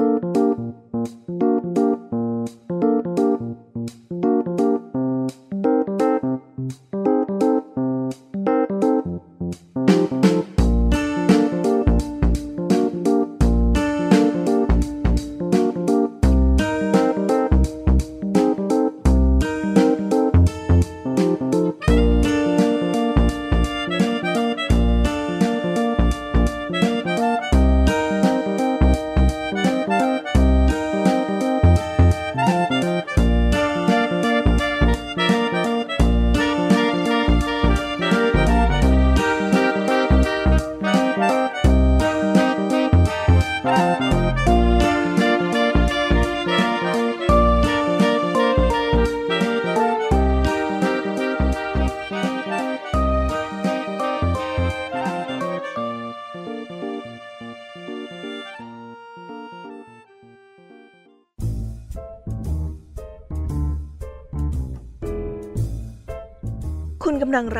[0.00, 0.29] กำ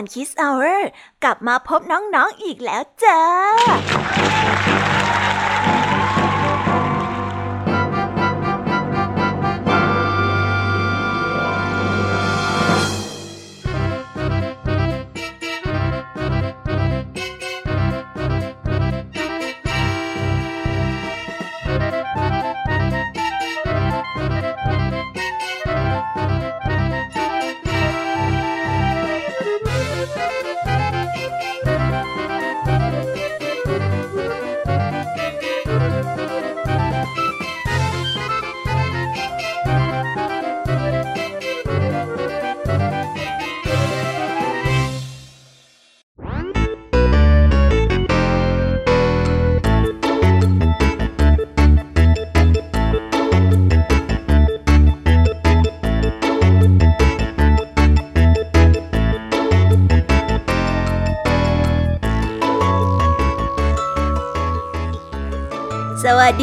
[0.00, 0.90] การคิสเอาเออร์
[1.24, 3.20] กลับมาพบน้องๆออีกแล้วจ้า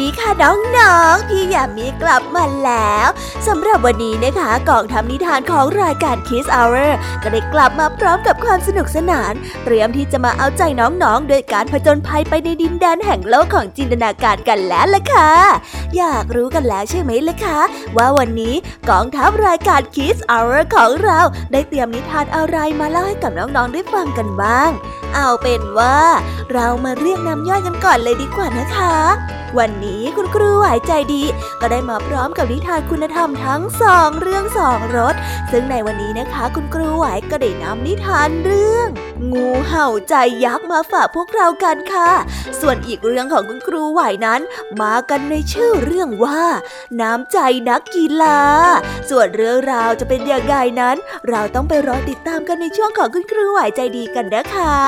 [0.04, 3.08] ีค่ะน้อง ๆ พี่ยามีกลับมาแล้ว
[3.46, 6.90] สำหรับวันนี้นะคะกองทำนิทานของรายการ Kiss Hour
[7.22, 9.32] ก็ได้กลับมาพร้อมกับความสนุกสนาน
[9.64, 15.30] เตรียมที่จะมาเอาใจน้องๆ โดยการผจญภัยไปในดินแดนแห่งโลกของจินตนาการกันแล้วล่ะค่ะ
[15.96, 17.60] อยากรู้กันแล้วใช่ไหมล่ะคะ
[17.96, 18.54] ว่าวันนี้
[18.90, 21.20] กองทัพรายการ Kiss Hour ของเรา
[21.52, 24.70] ได้เตรียมนิทานอะไรมาเล่าให้กับน้องๆ ได้ฟังกันบ้าง
[25.14, 25.98] เอาเป็นว่า
[26.52, 28.96] เรามาเรียกน้ำย่อยกันก่อนเลยดีกว่านะคะ
[29.58, 31.24] วันนี้คุณครูไหวใจดี
[31.60, 35.14] ก็ได้มาพร้อมกับนิทานคุณธรรมทั้งสองเรื่องสองรส
[35.52, 38.88] ซึ่งในวันนี้นะคะ คุณครูไหวก็ได้นำนิทานเรื่อง
[39.32, 42.12] งูเห่าใจยักษ์มาฝากพวกเรากันค่ะ
[42.60, 44.40] ส่วนอีกเรื่องของคุณครูไหวนั้น
[44.80, 46.42] มากันในชื่อเรื่องว่า
[47.00, 47.38] น้ำใจ
[47.68, 48.40] นักกีฬา
[49.10, 50.96] ส่วนเรื่องราวจะเป็นอย่างไรนั้น
[51.28, 54.78] เราต้องไปรอติดตามกันในช่วงของคุณครูไหวใจดีกันนะคะ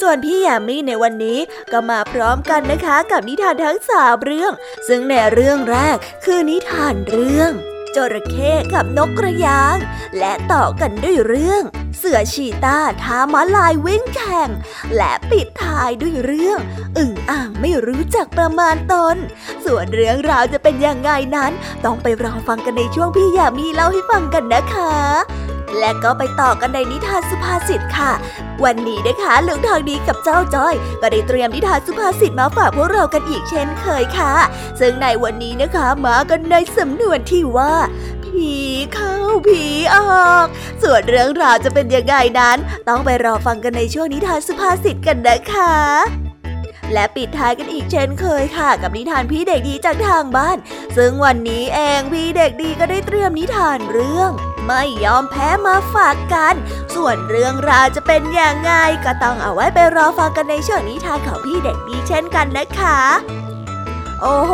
[0.00, 1.38] ส่วนพี่ยามีในวันนี้
[1.72, 4.52] ก็มาพร้อมกันนะคะกับนิทานทั้งสามเรื่อง
[4.88, 7.52] ซึ่งในเรื่องแรกคือนิทานเรื่อง
[7.96, 9.76] จระเข้กับนกกระยาง
[10.18, 11.62] และต่อกันด้วยเรื่อง
[11.98, 14.50] เสือชีตาท้าม้าลายวิ่งแข่ง
[14.96, 16.58] และปิดท้ายด้วยเรื่อง
[16.98, 19.16] อึ่งอ่างไม่รู้จักประมาณตน
[19.64, 21.52] ส่วนเรื่องราวจะเป็นยังไงนั้น
[21.84, 24.94] ต้องไปรอฟังกันในช่วงพี่ยามีเล่าให้ฟังกันนะคะ
[25.78, 28.12] และก็ไปต่อกันในนิทานสุภาษิตค่ะ
[28.64, 34.32] วันนี้นะคะลุงทองดีกับเจ้าจ้อย ก็ได้เตรียมนิทานสุภาษิตมาฝากพวกเรากันอีกเช่นเคยค่ะ
[34.80, 37.72] ซึ่งในวันนี้นะคะมากันในสำนวนที่ว่า
[38.24, 38.52] ผี
[38.94, 39.16] เข้า
[39.48, 39.96] ผีอ
[40.28, 40.46] อก
[40.82, 45.74] ส่วนเรื่องราวจะเป็นยังไงนั้น ต้องไปรอฟังกันในช่วงนิทานสุภาษิตกันนะคะ
[46.92, 50.56] และปิดท้ายกันอีกเช่นเคยค่ะ กับนิทานพี่เด็กดีจากทางบ้าน
[50.96, 54.30] ซึ่งวันนี้เองพี่เด็กดีก็ได้เตรียมนิทานเรื่อง
[54.66, 56.54] ไม่ยอมแพ้มาฝากกัน
[56.94, 58.72] ส่วนเรื่องราวจะเป็นอย่างไง
[59.04, 62.98] ก็ต้องเอาไว้ไปรอฟังกันในช่วงนิทานของพี่เด็กดีเช่นกันนะคะ
[64.22, 64.52] โอ้โห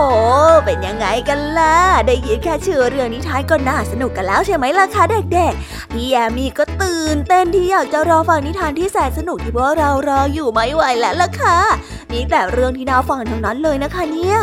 [0.64, 1.76] เป็นยังไงกันล่ะ
[2.06, 5.02] ได้ยินแค่ชื่อเรื่องนิทานก็น่าสนุกกันแล้วใช่ไหมล่ะคะ
[5.34, 11.58] เด็กๆ พี่แยมี่ก็ตื่นเต้นที่อยากจะรอฟังนิทานที่แสนสนุกที่พวกเรารออยู่ไม่ไหวแล้วล่ะค่ะ
[12.12, 14.38] นี่แต่เรื่องที่น่าฟังทั้งนั้นเลยนะคะเนี่ย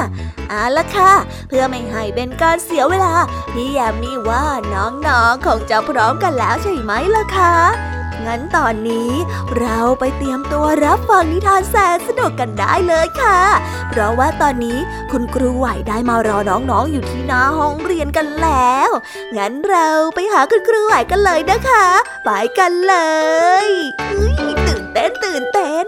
[0.50, 1.12] เอาละค่ะ
[1.48, 3.14] เพื่อไม่ให้เป็นการเสียเวลา
[3.54, 7.54] พี่แยมี่ว่าน้องๆคงจะพร้อมกันแล้วใช่ไหมล่ะคะ
[8.26, 9.12] งั้นตอนนี้
[9.60, 13.40] เราไปเตรียมตัวรับฟังนิทานแสนสนุกกันได้เลยค่ะ
[13.90, 14.78] เพราะว่าตอนนี้
[15.12, 18.90] คุณครูไหวได้มารอน้องๆอยู่ที่หน้าห้องเรียนกันแล้ว
[19.38, 21.86] งั้นเราไปหาคุณครูไหวกันเลยนะคะ
[22.26, 22.30] ไป
[22.60, 22.96] กันเล
[23.64, 23.66] ย
[24.68, 25.88] ตื่นเต้นตื่นเต้น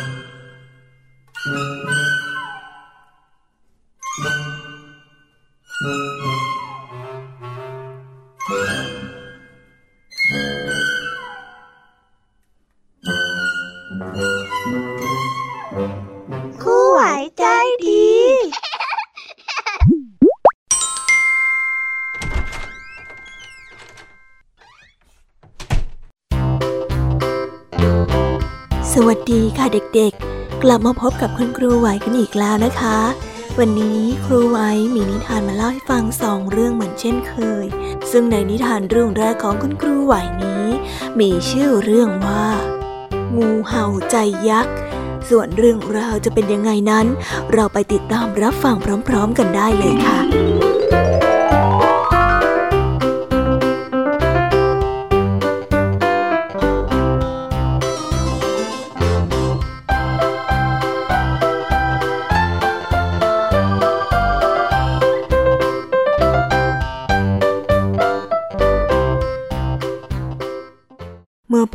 [29.73, 32.97] เด็กๆ กลับมาพบกับคุณครูไหวกันอีกแล้วนะคะ
[33.59, 34.59] วันนี้ครูไหว
[34.95, 37.33] มีนิทานมาเล่าให้ฟังสองเรื่องเหมือนเช่นเค
[37.63, 37.65] ย
[38.11, 40.13] ซึ่งในนิทานเรื่องแรกของคุณครูไหว
[40.43, 40.65] นี้
[41.19, 42.45] มีชื่อเรื่องว่า
[43.37, 44.15] งูเห่าใจ
[44.49, 44.73] ยักษ์
[45.29, 47.05] ส่วนเรื่องราวจะเป็นยังไงนั้น
[47.53, 48.75] เราไปติดตามรับฟัง
[49.07, 50.19] พร้อม ๆ กันได้เลยค่ะ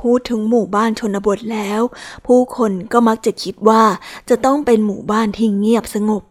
[0.06, 1.80] พูดถึงหมู่บ้านชนบทแล้ว
[2.26, 3.84] ผู้คนก็มักจะคิดว่า
[4.28, 6.22] จะต้องเป็นหมู่บ้านที่เงียบสงบ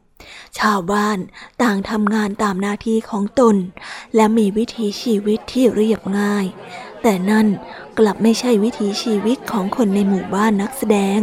[0.60, 1.18] ชาวบ้าน
[1.62, 3.56] ต่างทำงานตามหน้าที่ของตน
[4.16, 6.46] และมีวิถีชีวิตที่เรียบง่าย
[7.02, 7.48] แต่นั่น
[8.00, 11.20] กลับไม่ใช่วิถีชีวิตของคนในหมู่บ้านนักแสดง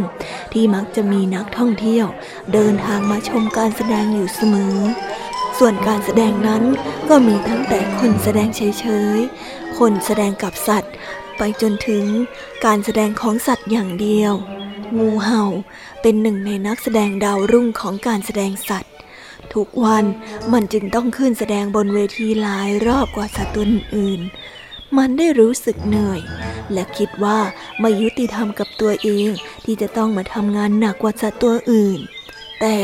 [0.53, 2.05] ที่มักจะมีนักท่องเที่ยว
[2.53, 4.77] เดินทางมาชมการแสดงอยู่เสมอ
[5.57, 6.63] ส่วนการแสดงนั้น
[7.09, 8.85] ก็มีตั้งแต่คนแสดงเฉ
[9.17, 10.93] ยๆคนแสดงกับสัตว์
[11.37, 12.05] ไปจนถึง
[12.65, 14.33] การแสดงของสัตว์อย่างเดียว
[14.97, 15.43] งูเห่า
[16.01, 18.93] เป็นหนึ่งในนักแสดงดาวรุ่งของการแสดงสัตว์
[19.53, 20.05] ทุกวัน
[20.53, 24.21] มันจึงต้องขึ้นแสดงบนเวทีหลายรอบกว่าสัตว์ตัวอื่น
[24.97, 26.21] มันได้รู้สึกเหนื่อย
[26.73, 27.39] และคิดว่า
[27.79, 29.29] ไม่ยุติธรรมกับตัวเอง
[29.65, 31.99] ที่จะต้องมาทำงานหนักกว่าสัตว์ตัวอื่น
[32.61, 32.77] แต่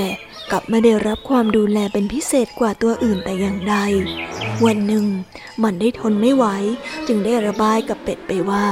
[0.51, 3.75] กลับไม่ได้รับความดูแลเป็นพิเศษกว่าตัวอื่นแต่อย่างใด
[4.65, 5.05] วันหนึ่ง
[5.63, 6.45] มันได้ทนไม่ไหว
[7.07, 8.65] จึงได้ระบายกับเป็ดไปว่า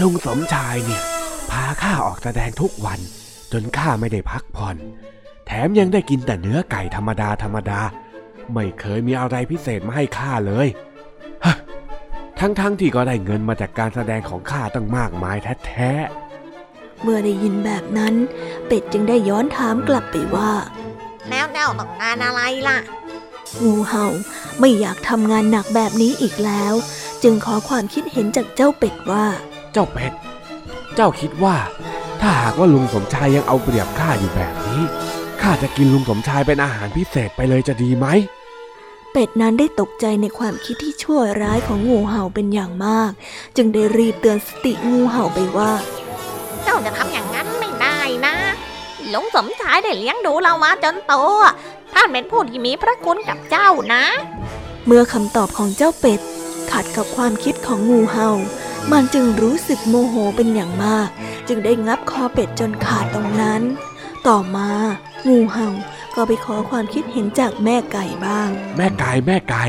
[0.00, 1.02] ลุงสมชายเนี่ย
[1.50, 3.00] พาข้าออกแสดงทุกวัน
[3.52, 4.76] จนข้าไม่ได้พักผ่อน
[5.46, 7.80] แถมยังได้กินแต่เนื้อไก่ธรรมดาธรรมดา
[8.52, 10.68] ไม่เคยมีอะไรพิเศษมาให้ข้าเลย
[12.38, 16.31] ทั้งๆทที่ก็ได้เงินมาจากการแสดงของข้าตั้งมากมายแท้ๆ
[17.02, 18.14] เมื่อได้ยินแบบนั้น
[18.66, 20.52] เป็ดจึงได้ย้อนถามกลับไปว่า
[21.30, 22.78] แล้วเจ้าต้องการอะไรล่ะ
[23.62, 24.06] งูเห่า
[24.60, 26.74] ไม่อยากทำงานหนักแบบนี้อีกแล้ว
[27.22, 30.12] จึงขอความคิดเห็นจากเจ้าเป็ดว่าๆเจ้าเป็ด
[30.94, 31.56] เจ้าคิดว่า
[32.20, 34.80] ถ้าหากว่าลุงสมชายยังเอาเปรียบข้าอยู่แบบนี้
[35.42, 38.06] ข้าจะกินลุงสมชายเป็นอาหารพิเศษไปเลยจะดีไหม
[39.12, 43.10] เป็ดนั้นได้ตกใจในความคิดที่ชั่วร้ายของงูเห่าเป็นอย่างมาก
[43.56, 45.72] จึงได้รีบเตือนสติงูเห่าไปว่า
[46.64, 48.34] เจ้าจะทำอย่างนั้นไม่ได้นะ
[49.12, 51.14] ลุงสมชายได้เลี้ยงดูเรามาจนโต
[51.94, 54.04] ท่านเป็นผู้ที่มีพระคุณกับเจ้านะ
[54.86, 56.20] เมื่อคำตอบของเจ้าเป็ด
[56.70, 58.30] ขัดกับความคิดของงูเห่า
[58.92, 61.08] มันจึงรู้สึกโมโหเป็นอย่างมาก
[61.48, 63.62] จึงได้งับคอเป็ดจนขาดตรงนั้น
[64.26, 64.70] ต่อมา
[65.28, 65.68] งูเห่า
[66.14, 69.64] ก็ไปขอความคิดเห็นจากแม่ไก่บ้าง แม่ไก่แม่ไก่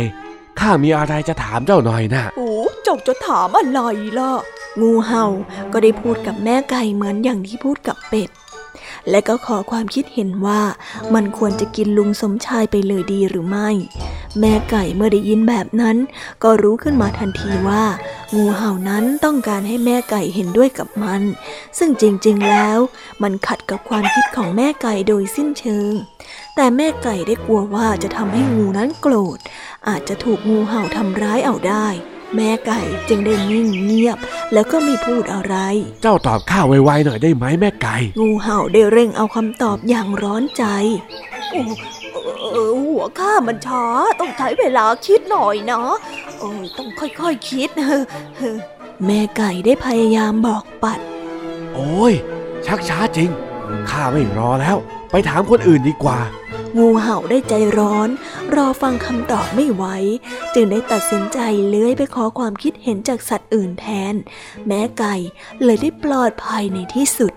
[0.59, 2.51] ข้ามีอะไรจะถามเจ้าหน่อยนะโอ้
[2.83, 3.81] เจ้าจะถามอะไร
[4.19, 4.33] ล่ะ
[4.81, 5.25] งูเห่า
[5.73, 8.29] ก็ได้พูดกับแม่ไก่เหมือนอย่างที่พูดกับเป็ด
[9.09, 10.61] และก็ขอความคิดเห็นว่า
[11.13, 13.69] มันควรจะกินลุงสมชายไปเลยดีหรือไม่
[14.39, 15.97] แม่ไก่เมื่อได้ยินแบบนั้น
[16.43, 17.83] ก็รู้ขึ้นมาทันทีว่า
[18.35, 21.21] งูเห่านั้นต้องการให้แม่ไก่เห็นด้วยกับมัน
[21.77, 22.79] ซึ่งจริงๆแล้ว
[23.23, 25.93] มันขัดกับความคิดของแม่ไก่โดยสิ้นเชิง
[26.55, 29.39] แต่แม่ไก่ได้กลัวว่าจะทำให้งูนั้นโกรธ
[29.87, 31.87] อาจจะถูกงูเห่าทำร้ายเอาได้
[32.35, 34.17] แม่ไก่จึงได้นิ่งเงียบ
[34.53, 35.55] แล้วก็ไม่พูดอะไร
[36.01, 40.63] เจ้าตอบข้าไวๆหน่อยได้ไหมแม่ไก่ งูเห่าได้เร่งเอาคำตอบอย่างร้อนใจ
[41.51, 41.63] โอ้
[42.51, 43.85] เออหัวข้ามันช้า
[44.19, 45.81] ต้องใช้เวลาคิดหน่อยนะ
[46.39, 47.69] เออต้องค่อยๆคคิด
[49.05, 50.99] แม่ไก่ได้พยายามบอกปัด
[51.73, 52.13] โอ้ย
[52.65, 53.29] ชักช้าจริง
[53.89, 54.77] ข้าไม่รอแล้ว
[55.13, 56.19] ไปถามคนอื่นดีกว่า
[56.77, 58.09] งูเห่าได้ใจร้อน
[58.55, 59.83] รอฟังคำตอบไม่ไหว
[60.53, 64.13] จึงได้ตัดสินใจเลื้อยไปขอความคิดเห็นจากสัตว์อื่นแทน
[64.67, 65.15] แม้ไก่
[65.63, 67.33] เลยได้ปลอดภัยในที่สุด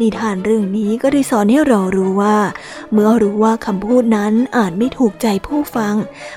[0.00, 2.38] นิทานเรื่องนี้ก็ได้สอนให้เรารู้ว่า
[2.92, 5.94] เมื่อรู้ว่าคำพูดนั้นอาจไม่ถูกใจผู้ฟัง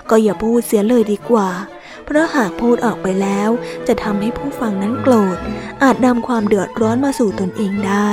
[0.10, 1.50] ก็อย่าพูดเสียเลยดีกว่า
[2.06, 3.50] เพราะหากพูดออกไปแล้ว
[3.88, 5.38] จะทำให้ผู้ฟังนั้นโกรธ
[5.90, 8.10] อาจนำความเดือดร้อนมาสู่ตนเองได้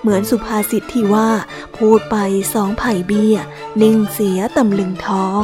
[0.00, 1.30] เหมือนสุภาษิตที่ว่า
[1.78, 2.16] พูดไป
[2.54, 3.36] สองไผ่เบี้ย
[3.82, 5.42] นิ่งเสียตำลึงทอง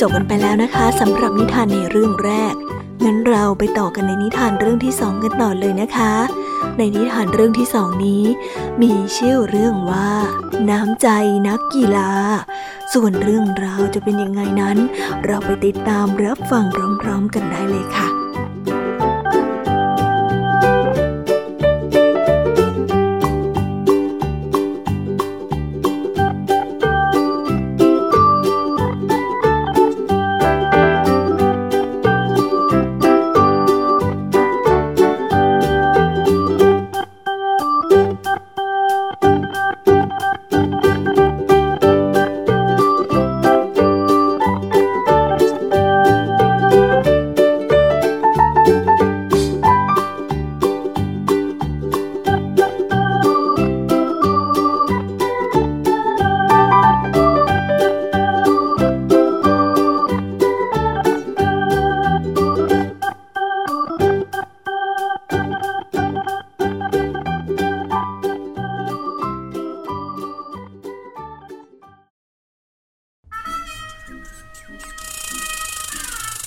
[0.00, 2.54] จบกันไปแล้วนะคะสำหรับนิทานในเรื่องแรก
[3.04, 6.12] งั้นเราไปต่อกันในนิทานเรื่องที่สองกันต่อเลยนะคะ
[6.76, 8.22] ในนิทานเรื่องที่สองนี้
[8.82, 10.10] มีชื่อเรื่องว่า
[10.70, 11.08] น้ำใจ
[11.48, 12.10] นักกีฬา
[12.92, 14.78] ส่วนเรื่องราวจะเป็นยังไงนั้น
[15.24, 16.64] เราไปติดตามรับฟัง
[17.02, 18.19] พร้อมๆกันได้เลยค่ะ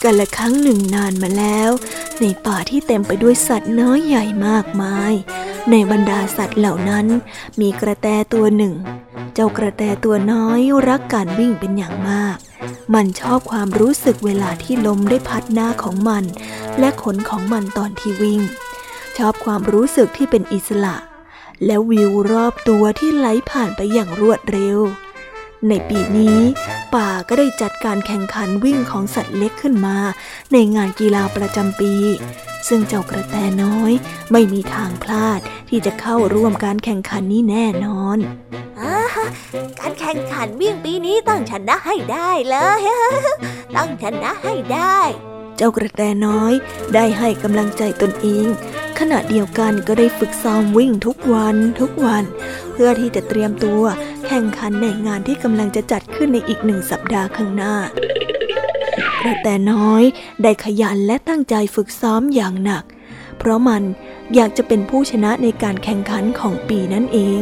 [0.03, 1.71] กันละครั้งหนึ่งนานมาแล้ว
[2.21, 5.13] ในป่าที่เต็มไปด้วยสัตว์น้อยใหญ่มากมาย
[5.71, 7.05] ในบรรดาสัตว์เหล่านั้น
[7.61, 8.73] มีกระแตตัวหนึ่ง
[9.33, 12.37] เจ้ากระแตตัวน้อยรักการวิ่งเป็นอย่างมาก
[12.93, 16.23] มันชอบความรู้สึกเวลาที่ลมได้พัดหน้าของมัน
[16.79, 18.41] และขนของมันตอนที่วิ่ง
[19.17, 20.95] ชอบความรู้สึกที่เป็นอิสระ
[21.65, 24.79] และวิวรอบตัวที่ไหลผ่านไปอย่างรวดเร็ว
[25.69, 26.39] ในปีนี้
[26.95, 29.97] ป่าก็ได้จัดการแข่งขันวิ่งของสัตว์เล็กขึ้นมา
[30.53, 31.93] ในงานกีฬาประจำปี
[32.67, 33.91] ซึ่งเจ้ากระแตน้อย
[34.31, 35.39] ไม่มีทางพลาด
[35.69, 38.17] ที่จะเข้าร่วมการแข่งขันนี้แน่นอน
[39.79, 42.81] การแข่งขันวิ่งปีนี้ต้องชนะให้ได้เลย
[43.75, 44.99] ต้องชนะให้ได้
[45.57, 46.53] เจ้ากระแตน้อย
[46.93, 48.47] ได้ให้กำลังใจตนเอง
[48.99, 52.23] ขณะเดียวกันก็ได้ฝึกซ้อมวิ่งทุกวันทุกวัน
[52.71, 53.83] เพื่อที่จะเตรียมตัว
[54.27, 57.75] แข่งขันในงานที่กำลังจะจัดขึ้นในอีกหนึ่งสัปดาห์ข้างหน้า
[59.21, 60.03] กระแตน้อย
[60.43, 62.83] ได้ขยันและตั้งใจฝึกซ้อมอย่างหนัก
[63.37, 63.83] เพราะมัน
[64.35, 67.41] อยากจะเป็นผู้ชนะในการแข่งขันของปีนั่นเอง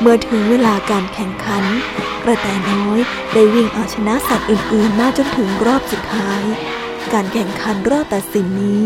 [0.00, 1.64] เมื่อถึงเวลาการแข่งขัน
[2.24, 2.98] กระแตน้อย
[3.32, 6.42] ได้วิ่งเอาชนะสัตว์อื่นๆ มาจนถึงรอบสุดท้าย
[7.12, 8.84] การแข่งขันรอบตัดสินนี้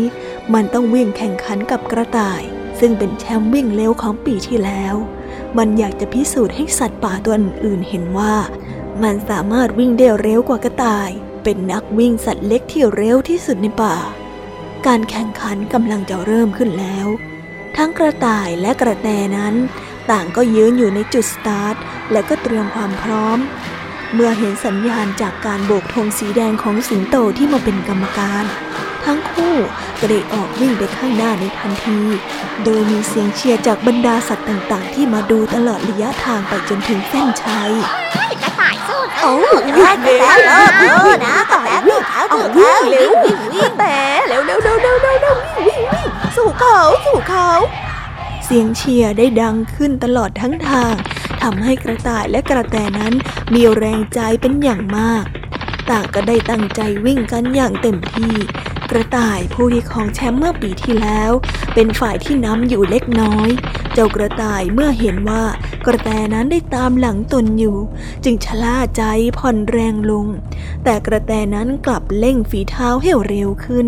[0.53, 2.41] มันต้องวิ่งแข่งขันกับกระต่าย
[2.79, 4.95] ซึ่งเป็นแชมป์วิ่งเร็วของปีที่แล้ว
[5.57, 7.35] มันอยากจะพิสูจน์ให้สัตว์ป่าตัว
[7.65, 8.35] อื่นเห็นว่า
[9.03, 11.09] มันสามารถวิ่งได้เร็วกว่ากระต่าย
[11.43, 13.95] เป็นนักวิ่งสัตว์เล็กที่เร็วที่สุดในป่า
[14.87, 17.07] การแข่งขันกำลังจะเริ่มขึ้นแล้ว
[17.77, 19.55] ทั้งกระต่ายและกระแตนั้น
[20.11, 21.75] ต่างก็ยืนอยู่ในจุดสตาร์ท
[22.11, 23.39] และก็เตรียมความพร้อม
[24.13, 28.45] เมื่อเห็นสัญญาณจากการโบกธงสีแดงของสิงโตที่มาเป็นกรรมการ
[29.05, 29.55] ทั้งคู่
[29.99, 31.99] ก็ได้ออกวิ่งไปข้างหน้าในทันที
[32.63, 37.71] โดยมีเสียงเชียร์จากบรรดาสัตว์ต่างๆ ที่มาดูตลอดระยะทางไปจนถึงเส้นชัย
[38.43, 40.09] กระต่ายสู้โอ้ยกระแต
[40.45, 43.95] เลิกเออนะกระแตวิ่งเขาถูกเขาเร็ววิ่งวิ่งแต่
[44.27, 45.35] เร็วเร็วเร็วเร็วเร็วเร็ว
[45.67, 47.49] วิ่งวิ่งวิ่งสู่เขาสู่เขา
[48.45, 50.93] เสียงเชียร์ได้ดังขึ้นตลอดทั้งทาง
[51.41, 53.13] ทำให้กระต่ายและกระแตนั้น
[53.53, 55.25] มีแรงใจเป็นอย่างมาก
[55.89, 58.35] ต่างก็ได้ตั้งใจวิ่งกันอย่างเต็มที่
[58.91, 61.31] กระต่ายผู้ที่ของแชมป์เมื่อปีที่แล้ว
[61.73, 63.49] เป็นฝ่ายที่นำอยู่เล็กน้อย
[63.93, 65.43] เจ้ากระต่ายเมื่อเห็นว่า
[65.85, 67.77] กระแตนั้นได้ตามหลังตนอยู่
[68.23, 69.03] จึงชะล่าใจ
[69.37, 70.27] ผ่อนแรงลง
[70.83, 73.87] แต่กระแตนั้นกลับเร่งฝีเท้าให้เร็วขึ้น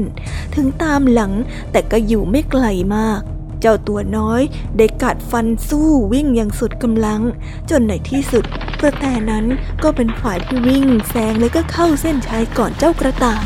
[0.56, 1.34] ถึงตามหลัง
[1.72, 3.22] แต่ก็อยู่ไม่ไกลมาก
[3.62, 4.42] เจ้าตัวน้อย
[4.78, 7.22] ได้กัดฟันสู้วิ่งอย่างสุดกำลัง
[7.70, 8.46] จนในที่สุด
[8.82, 9.46] กระแตนั้น
[9.84, 13.44] ก็เป็นฝ่ายที่วิ่งแซงและก็เข้าเส้นชัยก่อนเจ้ากระต่าย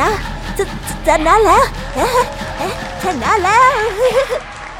[0.00, 0.10] นะ
[0.58, 0.64] จะ
[1.06, 1.64] ชนะแล้ว
[1.96, 2.22] เอ๊ะ
[2.58, 3.70] เอ๊ะชนะแล้ว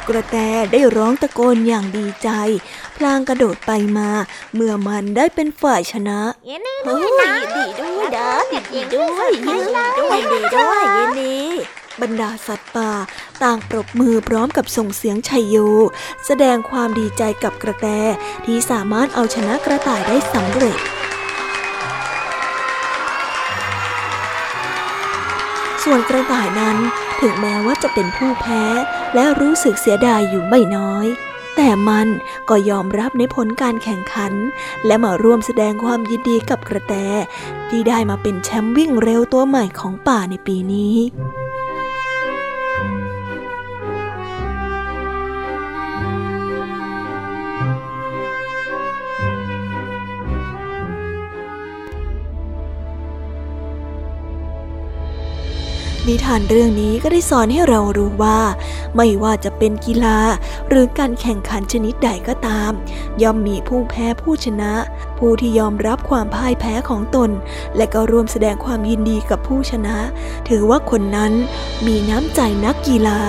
[0.09, 0.37] กระแต
[0.73, 2.29] ได้ร้องตะโกนอย่างดีใจ
[2.97, 4.11] พลางกระโดดไปมา
[4.55, 6.21] เมื่อมันได้เป็นฝ่ายชนะ
[6.85, 11.39] เฮ้ยยินดีด้วยนะยินดีด้วยยินดีด้วยยินดีด้วยยินดี
[12.03, 12.91] บรรดาสัตว์ป่า
[13.43, 15.57] ต่างปรบมือพร้อมกับส่งเสียงชัยโย
[16.27, 17.87] แสดงความดีใจกับกระแต
[18.45, 20.77] ที่สามารถเอาชนะกระต่ายได้สำเร็จ
[25.91, 26.79] ส่วนกระต่ายนั้น
[27.21, 28.65] ถึงแม้ว่าจะเป็นผู้แพ้
[29.15, 31.07] และรู้สึกเสียดายอยู่ไม่น้อย
[31.57, 32.09] แต่มัน
[32.49, 34.33] ก็ยอมรับในผลการแข่งขัน
[34.87, 36.95] และมาร่วมแสดงความยินดีกับกระแต
[37.69, 40.95] ที่ได้มาเป็นแชมป์วิ่งเร็วตัวใหม่ของป่าในปีนี้
[56.09, 58.41] นิทานเรื่องนี้ก็ได้สอนให้เรารู้ว่า
[58.97, 60.19] ไม่ว่าจะเป็นกีฬา
[60.69, 62.73] หรือการแข่งขันชนิดใดก็ตาม
[63.23, 64.73] ย่อมมีผู้แพ้ผู้ชนะ
[65.19, 67.31] ผู้ที่ยอมรับความพ่ายแพ้ของตน
[67.77, 69.97] และก็ร่วมแสดงความยินดีกับผู้ชนะ
[70.49, 71.33] ถือว่าคนนั้น
[71.87, 73.21] มีน้ำใจนักกีฬา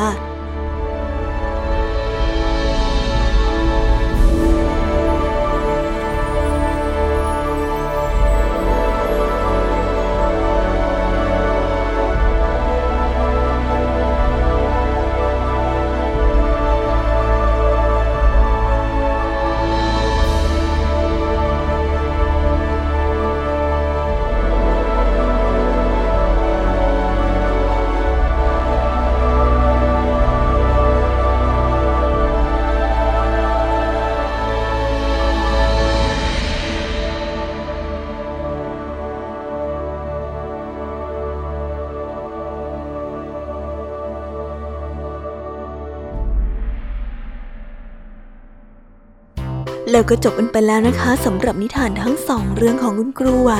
[49.99, 53.53] แล้วก็จบกันไปแล้วนะคะสำหรับนิทานทั้งสองเรื่องของคุณครูไหว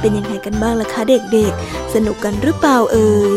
[0.00, 3.32] เป็นยังไงกันบ้างล่ะคะเด็กๆ สนุกกันหรือเปล่าเอ่ย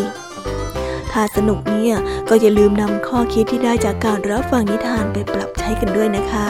[1.11, 1.95] ถ้าสนุกเนี่ย
[2.29, 6.49] ก็อย่าลืมนำข้อคิดที่ได้จากการรับฟังนิทานไปปรับใช้กันด้วยนะคะ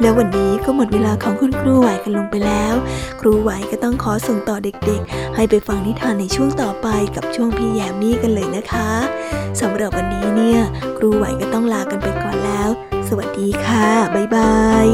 [0.00, 2.74] แล้ววันนี้ก็หมดเวลาของคุณครูไหวกันลงไปแล้ว
[3.20, 8.90] ครูไหวก็ต้องขอส่งต่อเด็กๆ ให้ไปฟังนิทานในช่วงต่อไปกับช่วงพี่แยมมี่กันเลยนะคะ
[9.60, 10.60] สำหรับวันนี้เนี่ย
[10.98, 12.70] ครูไหวก็ต้องลากันไปก่อนแล้ว
[13.08, 14.86] สวัสดีค่ะ บ๊ายบาย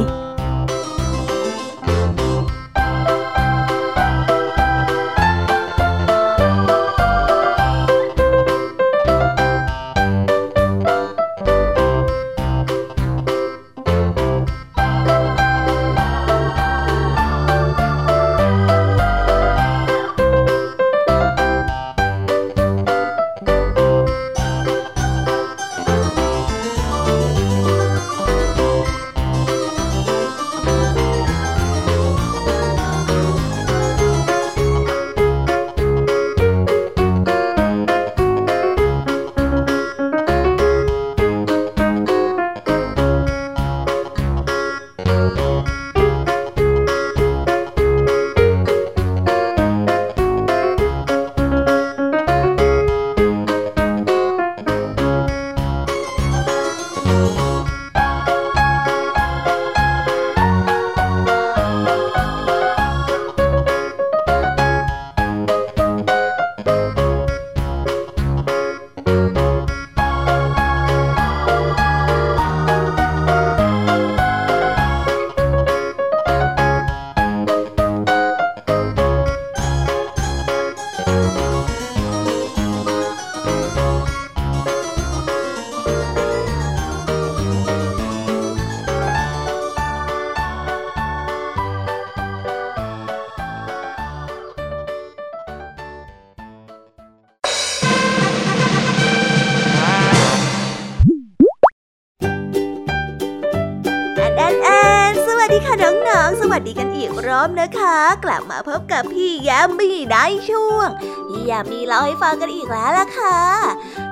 [107.71, 110.89] นะคะ กลับมาพบกับพี่ยามีได้ช่วง
[111.29, 113.39] พี่ยามีเล่าให้ฟังกันอีกแล้วล่ะค่ะ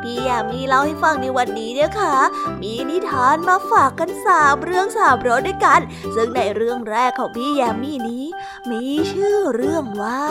[0.02, 2.14] พี่ยามีเล่าให้ฟังในวันนี้เนี่ยค่ะ
[2.62, 5.80] มีนิทานมาฝากกันสามเรื่องสามรสด้วยกัน
[6.14, 8.24] ซึ่งในเรื่องแรกของพี่ยามีนี้
[8.70, 10.24] มีชื่อเรื่องว่า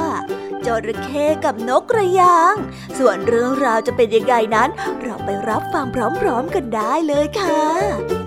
[0.66, 2.56] จระเข้กับนกกระยาง
[2.98, 4.70] ส่วนเรื่องราวจะเป็นยังไงนั้น
[5.02, 5.86] เราไปรับฟัง
[6.22, 8.27] พร้อมๆกันได้เลยค่ะ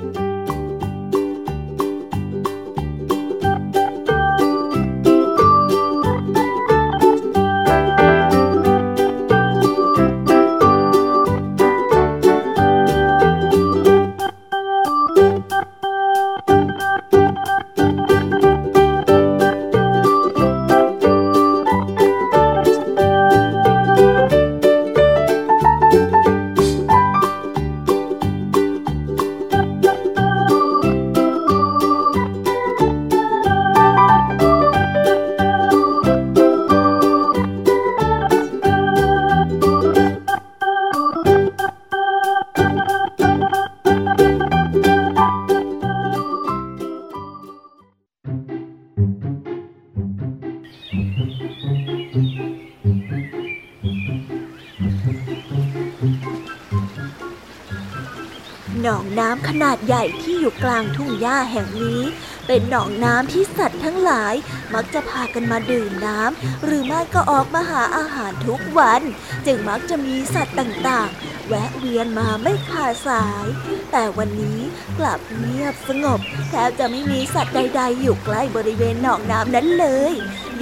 [61.52, 62.00] แห่งนี้
[62.46, 64.34] เป็นหนองน้ำที่สัตว์ทั้งหลาย
[64.74, 69.02] มักจะพากันมาดื่มน้ำหรือไม่ก็ออกมาหาอาหารทุกวัน
[69.46, 73.46] จึงมักจะมีสัตว์ต่างๆ แวะเวียนมาไม่ขาดสาย
[73.92, 74.60] แต่วันนี้
[74.98, 80.12] กลับเงียบสงบแทบจะไม่มีสัตว์ใด ๆ อยู่ใกล้บริเวณหนองน้ำนั้นเลย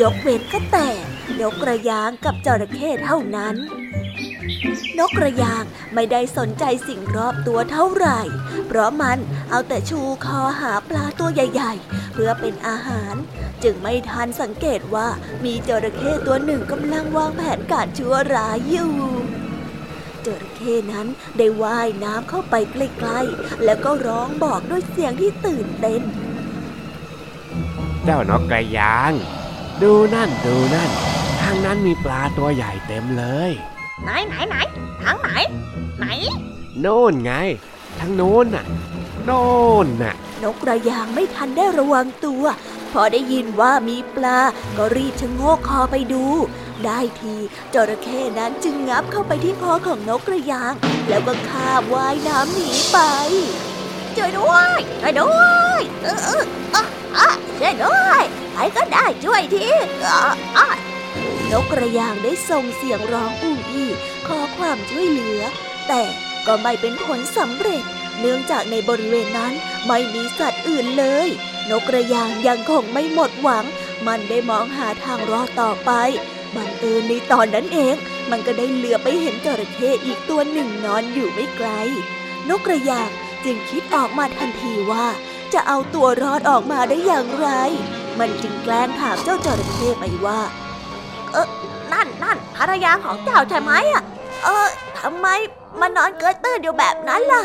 [0.00, 0.88] ยกเว้นก็แต่
[1.40, 3.56] นกกระยางกับจระเข้เท่านั้น
[4.98, 8.20] นกกระยางไม่ได้สนใจสิ่งรอบตัวเท่าไหร่
[8.66, 9.18] เพราะมัน
[9.50, 13.14] เอาแต่ชูคอหาปลาตัวใหญ่ ๆ เพื่อเป็นอาหาร
[13.62, 15.08] จึงไม่ทันสังเกตว่า
[15.44, 18.92] มีจระเข้ตัวหนึ่งกำลังวางแผนการชั่วร้ายอยู่
[20.26, 21.06] จระเข้นั้น
[21.38, 26.02] ได้ว่ายน้ำเข้าไปใกล้ๆ แล้วก็ร้องบอกด้วยเสียงที่ตื่นเต้น
[28.04, 29.12] เจ้านกกระยาง
[29.82, 30.90] ดูนั่นดูนั่น
[31.42, 33.52] ทางนั้นมีปลาตัวใหญ่เต็มเลย
[34.02, 34.56] ไหนไหนไหน
[35.02, 35.28] ทางไหน
[35.98, 36.04] ไหน
[36.80, 37.32] โน่นไง
[37.98, 38.64] ทางโน้นน่ะ
[39.24, 39.44] โน่
[39.84, 42.44] นน่ะ นกกระยางไม่ทันได้ระวังตัว
[42.92, 44.40] พอได้ยินว่ามีปลา
[44.76, 46.24] ก็รีบชะโงกคอไปดู
[46.84, 47.36] ได้ที
[47.74, 50.72] จระเข้นั้นจึงงับเข้าไปที่คอของนกกระยาง
[51.08, 52.98] แล้วก็คาบว่ายน้ำหนีไป
[54.16, 55.40] ช่วยด้วยช่วยด้ว
[55.78, 59.68] ยเออเออเออเออช่วยด้วยใครก็ได้ช่วยที
[60.02, 60.74] เออเออ
[61.52, 63.77] นกกระยางได้ส่งเสียงร้องอู้อี้
[64.26, 65.40] ขอความช่วยเหลือ
[65.88, 66.02] แต่
[66.46, 67.84] ก็ไม่เป็นผลสำเร็จ
[68.20, 69.52] เนื่องจากในบริเวณนั้น
[69.86, 71.28] ไม่มีสัตว์อื่นเลย
[71.70, 73.64] นกกระยางยังคงไม่หมดหวัง
[74.06, 75.90] มันได้มองหาทางรอดต่อไป
[76.56, 77.96] บังเอิญในตอนนั้นเอง
[78.30, 81.68] มันก็ได้เหลือไปเห็นจระเข้อีกตัวหนึ่งนอนอยู่ไม่ไกล
[82.48, 83.10] นกกระยาง
[83.44, 85.06] จึงคิดออกมาทันทีว่า
[85.52, 87.48] จะเอาตัวรอดออกมาได้อย่างไร
[88.18, 90.40] มันจึงแกล้งถามเจ้าจระเข้ไปว่า
[91.32, 91.48] เออ
[91.98, 94.02] นั่นนั่นภรรยาของเจ้าใช่ไหมอะ
[94.44, 94.66] เออ
[94.98, 95.26] ทำไม
[95.80, 97.44] มานอนเกยตื้นอยู่แบบนั้นล่ะ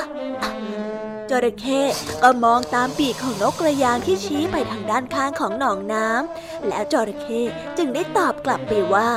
[1.29, 1.81] จระเข้
[2.23, 7.41] ก็มองตามปีกของนกกระยางที่ชี้ไปทางด้านข้างของหนองน้ำแล้วจระเข้
[7.77, 9.09] จึงได้ตอบกลับไปว่า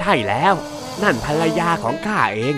[0.00, 0.54] ใช่แล้ว
[1.02, 2.54] นั่นภรรยาของข้าเอง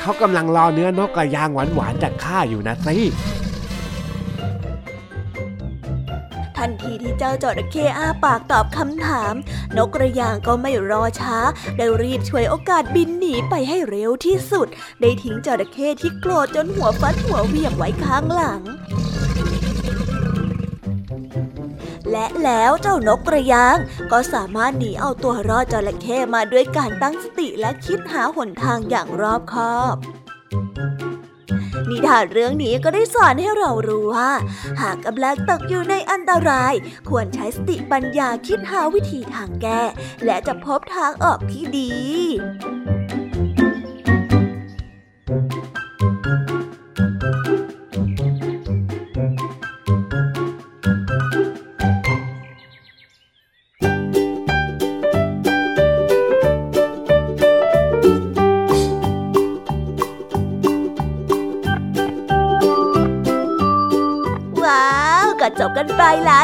[0.00, 9.34] เขากำลังรอเนื้อนกกระยางหวานๆจากข้าอยู่นะสิีที่เจ้าจระเข้อ้าปากตอบคำถาม
[9.76, 11.38] นกกระยางก็ไม่รอช้า
[11.76, 14.66] ได้รีบช่วยโอกาสบินหนีไปให้เร็วที่สุด
[15.00, 18.62] ได้ทิ้งจระเข้ที่โกรธจนหัวฟัดหัวเวียงไว้ข้างหลัง
[22.10, 23.76] และแล้วเจ้านกกระยาง
[24.12, 29.96] ก็สามารถหนีเอาตัวรอดจระเข้มาด้วยการตั้งสติและคิดหาหนทางอย่างรอบคอบ
[31.90, 34.30] นิทานเรื่องนี้ก็ได้สอนให้เรารู้ว่า
[34.80, 36.74] หากกำลังตกอยู่ในอันตราย
[37.08, 39.82] ควรใช้สติปัญญาคิดหาวิธีทางแก้
[40.24, 41.92] และจะพบทางออกที่ดี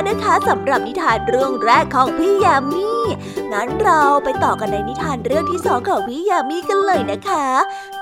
[0.09, 2.88] นะคะสำหรับนิทานเรื่องแรกของพี่ยามี
[3.53, 7.47] งั้นเราไปต่อกันในนิทานเรื่องที่สองของพี่ยามีกันเลยนะคะ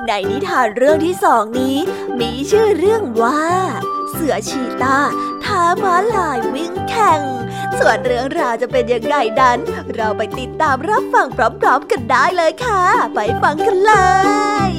[0.06, 1.76] ในนิทานเรื่องที่สองนี้
[2.20, 3.40] มีชื่อเรื่องว่า
[4.10, 4.98] เสือชีตา
[5.44, 7.20] ท้าม้าลายวิ่งแข่ง
[7.78, 9.58] ส่วนเรื่องราวจะเป็นยังไงนั้น
[9.94, 12.82] เราไปติดตามรับฟังพร้อมๆกันได้เลยค่ะ
[13.14, 13.92] ไปฟังกันเล
[14.68, 14.69] ย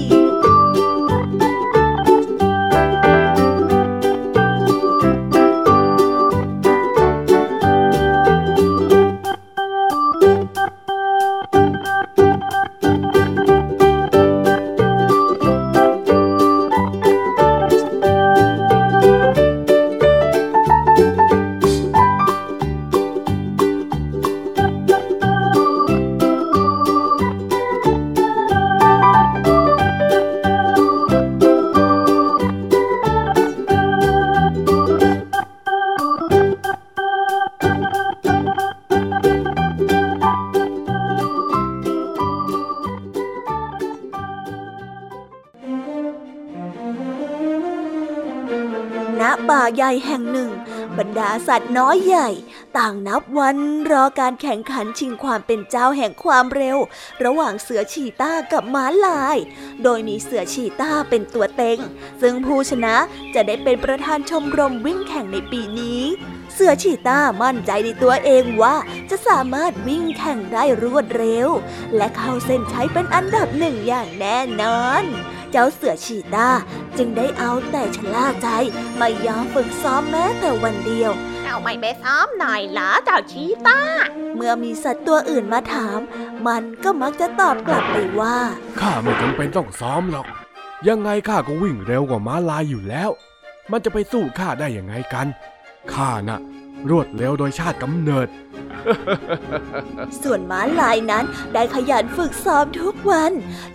[51.78, 52.30] น้อยใหญ่
[52.78, 53.58] ต่างนับวัน
[53.92, 56.78] รอการแข่งขันชิงความเป็นเจ้าแห่งความเร็ว
[57.24, 59.38] ระหว่างเสือชีต้ากับม้าลาย
[59.84, 61.80] โดยมีเสือชีต้าเป็นตัวเต็ง
[62.22, 62.96] ซึ่งผู้ชนะ
[63.34, 66.02] จะได้เป็นประธานชมรมวิ่งแข่งในปีนี้
[66.54, 68.76] เสือชีต้ามั่นใจในตัวเองว่า
[69.10, 71.50] จะสามารถวิ่งแข่งได้รวดเร็ว
[71.96, 75.04] และเข้าเส้นชัยเป็นอันดับหนึ่งอย่างแน่นอน
[75.52, 76.50] เจ้าเสือชีต้า
[76.98, 78.48] จึงได้เอาแต่ชะล่าใจ
[78.98, 81.12] ไม่ยอมฝึกซ้อมแม้แต่วันเดียว
[81.44, 83.82] เอาไม่ไปซ้อมหน่อยเหรอเจ้าชีต้า
[84.36, 86.00] เมื่อมีสัตว์ตัวอื่นมาถาม
[86.48, 88.38] มันก็มักจะตอบกลับไปว่า
[88.80, 90.28] ข้าไม่จำเป็นต้องซ้อมหรอก
[90.88, 93.10] ยังไงข้าก็วิ่งเร็วกว่าม้าลายอยู่แล้ว
[93.72, 95.28] มันจะไปสู้ข้าได้ยังไงกัน
[95.94, 96.40] ข้าน่ะ
[96.90, 98.28] รวดเร็วโดยชาติกำเนิด
[100.24, 103.32] ส่วนม้าลายนั้นได้ขยันฝึกซ้อมทุกวัน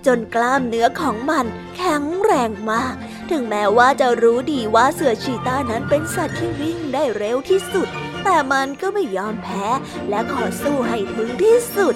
[0.06, 2.94] จนกล้ามเนื้อของมันแข็งแรงมาก
[3.30, 7.88] ถึงแม้ว่าจะรู้ดีว่าเสือชีต้านั้นเป็นสัตว์ที่วิ่งได้เร็วที่สุด
[8.24, 9.66] แต่มันก็ไม่ยอมแพ้
[10.08, 11.94] และขอสู้ให้ถึงที่สุด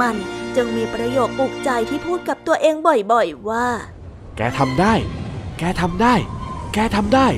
[0.00, 0.16] มัน
[0.56, 2.74] จึงมีประโยคปลุกใจที่พูดกับตัวเอง
[3.12, 3.66] บ่อยๆว่า
[4.36, 4.94] แกทำได้
[5.58, 6.14] แกทำได้
[6.74, 7.28] แกทำได้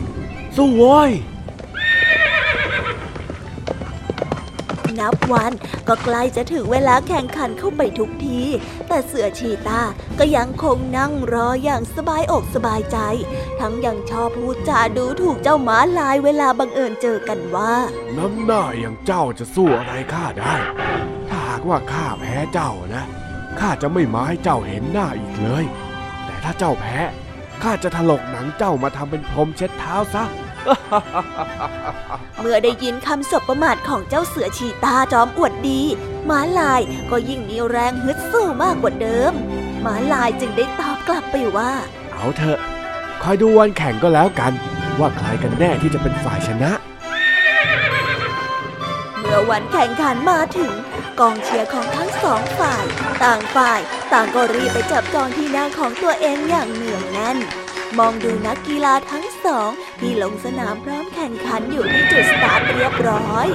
[0.56, 1.10] สู้โว้ย
[5.00, 5.52] นับวัน
[5.88, 8.40] ก็ใกล้จะถึงเวลาแข่งขันเข้าไปทุกที
[8.88, 9.82] แต่เสือชีตา
[10.18, 12.98] ก็ยังคงนั่งรออย่างสบายอกสบายใจ
[13.60, 17.74] ทั้งยังชอบพูดจาดูถูกเจ้าม้าลายเวลาบังเอิญเจอกันว่า
[18.16, 20.54] น้ำหน้าอย่างเจ้าจะสู้อะไรข้าได้
[21.28, 23.04] ถ้าหากว่าข้าแพ้เจ้านะ
[23.60, 25.64] ข้าจะไม่มาให้เจ้าเห็นหน้าอีกเลย
[26.26, 26.98] แต่ถ้าเจ้าแพ้
[27.62, 30.24] ข้าจะถลกหนังเจ้ามาทำเป็นพรมเช็ดเท้าซะ
[32.40, 35.80] เมื่อได้ยินคำสบประมาทของเจ้าเสือชีตาจอมอวดดี
[36.30, 39.32] ม้าลายก็ยิ่งมีแรงฮึดสู้มากกว่าเดิม
[39.84, 41.72] ม้าลายจึงได้ตอบกลับไปว่า
[42.12, 42.58] เอาเถอะ
[43.22, 44.52] คอยดูวันแข่งก็แล้วกัน
[44.98, 46.72] ว่าใครกันแน่ที่จะเป็นฝ่ายชนะ
[49.18, 50.72] เมื่อวันแข่งขันมาถึง
[51.20, 52.84] กองเชียร์ของทั้งสองฝ่าย
[53.24, 53.80] ต่างฝ่าย
[54.12, 57.38] ต่างก็รีบไปจับจองที่นั่งของตัวเองอย่างเหนื่อยแน่น
[57.98, 59.70] มองดูนักกีฬาทั้งสอง
[60.00, 63.48] ที่ลงสนามพร้อมแข่งขันอยู่ที่จุดสตาร์ทเรียบร้อย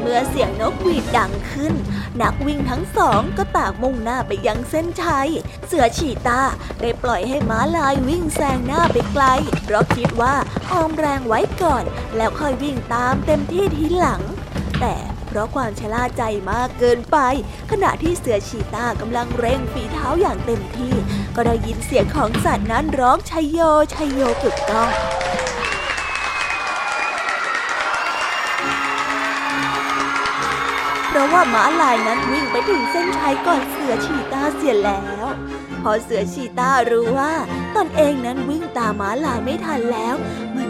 [0.00, 1.74] เมื่อเสียงนกหวีดดังขึ้น
[2.22, 5.30] นักวิ่งทั้งสองก็ต่างมุ่งหน้าไปยังเส้นชัย
[5.66, 6.42] เสือฉีตา
[6.80, 9.24] ได้ปล่อยให้ม้าลายวิ่งแซงหน้าไปไกล
[9.64, 10.34] เพราะคิดว่า
[10.72, 11.84] ออมแรงไว้ก่อน
[12.16, 14.22] แล้วค่อยวิ่งตามเต็มที่ทีหลัง
[14.80, 14.94] แต่
[15.38, 17.18] ราะความชะล่าใจมากเกินไป
[17.70, 20.94] ขณะที่เสือชีตากำลังเร่งฝีเท้าอย่างเต็มที่
[21.36, 23.60] ก็ได้ยินเสียงของสัตว์นั้นร้องชัยโย
[23.94, 24.90] ชัยโยกึกก้อง
[31.08, 35.24] เพราะว่าม้าลายนั้นวิ่งไปถึงเส้นชัยก่อนเสือชีตาเสียแล้ว
[35.82, 37.32] พอเสือชีตารู้ว่า
[37.76, 40.14] ตนเองนั้นวิ่งตามม้าลายไม่ทันแล้ว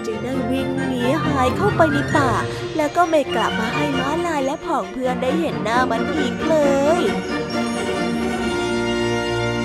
[0.08, 2.30] จึงได้วิ่งหนีหายเข้าไปในป่า
[2.76, 6.56] แล้วก็ไม่กลับมาให้ม้าลายและผองเพื่อนได้เห็นหน้ามันอีกเล
[6.98, 7.00] ย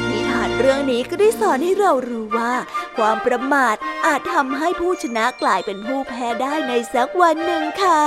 [0.10, 2.54] นิทานเรื่องนี้ก็ได้สอนให้เรารู้ว่า
[2.98, 3.76] ความประมาท
[4.06, 8.04] อาจทำให้ผู้ชนะกลายเป็นผู้แพ้ได้ในสักวันหนึ่งค่ะ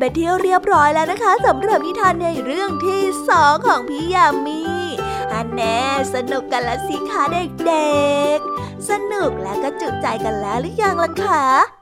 [0.00, 4.62] ไปเที่ยวเรียบร้อยแล้วนะคะสำหรับนิทานในเรื่องที่สองของพี่ยามี
[5.32, 5.78] อันแน่
[6.14, 8.00] สนุกกันละสิคะเด็
[8.36, 11.81] กๆ สนุกและก็จุใจกันแล้วหรือยังล่ะคะ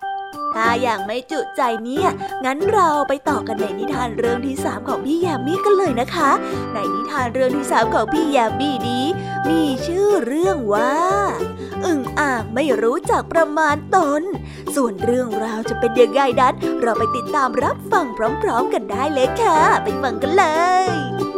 [0.55, 2.09] ถ้าอย่างไม่จุใจเนี่ย
[2.45, 6.31] งั้นเราไปต่อกันในนิทานเรื่องที่สามของพี่แยมมี่กันเลยนะคะ
[6.75, 9.05] ในนิทานเรื่องที่สามของพี่แยมมี่นี้
[9.49, 10.95] มีชื่อเรื่องว่า
[11.85, 14.23] อึ่งอ่างไม่รู้จักประมาณตน
[14.75, 18.07] ส่วนเรื่องราวจะเป็นยังไงนั้น เราไปติดตามรับฟัง
[18.43, 20.45] พร้อม ๆ กันได้เลยค่ะ ไปฟังกันเล
[20.87, 21.30] ย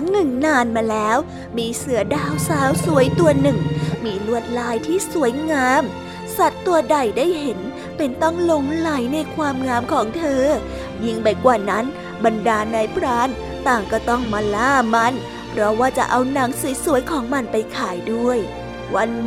[0.00, 1.18] รั้งหนึ่งนานมาแล้ว
[1.58, 3.58] มีเสือดาวสาวสวยตัวหนึ่ง
[4.04, 5.82] มีลวดลายที่สวยงาม
[6.36, 7.58] สัตว์ตัวใดได้เห็น
[7.96, 10.44] เป็นต้องหลงไหลในความงามของเธอ
[11.04, 11.84] ยิ่งไปกว่านั้น
[12.24, 13.28] บรรดานายพราน
[13.66, 15.14] ต่างก็ต้องมาล่ามัน
[15.50, 16.50] เพราะว่าจะเอาหนัง
[16.84, 18.38] สวยๆของมันไปขายด้วย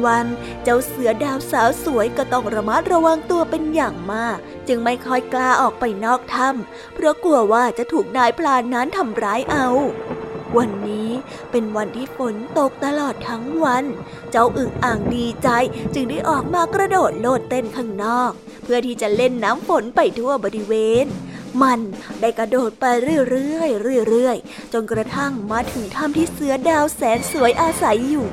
[0.05, 9.67] วันๆเจ้าเสือดาวสาวสวยก็ต้องระมัดระวังตัวเป็นอย่างมาก จึงไม่ค่อยกล้าออกไปนอกถ้ำเพราะกลัวว่าจะถูกนายพรานนั้นทำร้ายเอา
[10.57, 11.09] วันนี้
[11.51, 13.83] เป็นวันที่ฝนตกตลอดทั้งวัน
[14.31, 15.49] เจ้าอึ่งอ่างดีใจ
[15.93, 18.31] จึงได้ออกมากระโดดโลดเต้นข้างนอก
[18.63, 21.05] เพื่อที่จะเล่นน้ำฝนไปทั่วบริเวณ
[21.61, 21.79] มัน
[22.21, 22.85] ได้กระโดดไป
[23.29, 28.27] เรื่อยๆเรื่อยๆ จนกระทั่งมาถึงถ้ำที่เสือดาวแสนสวยอาศัยอยู่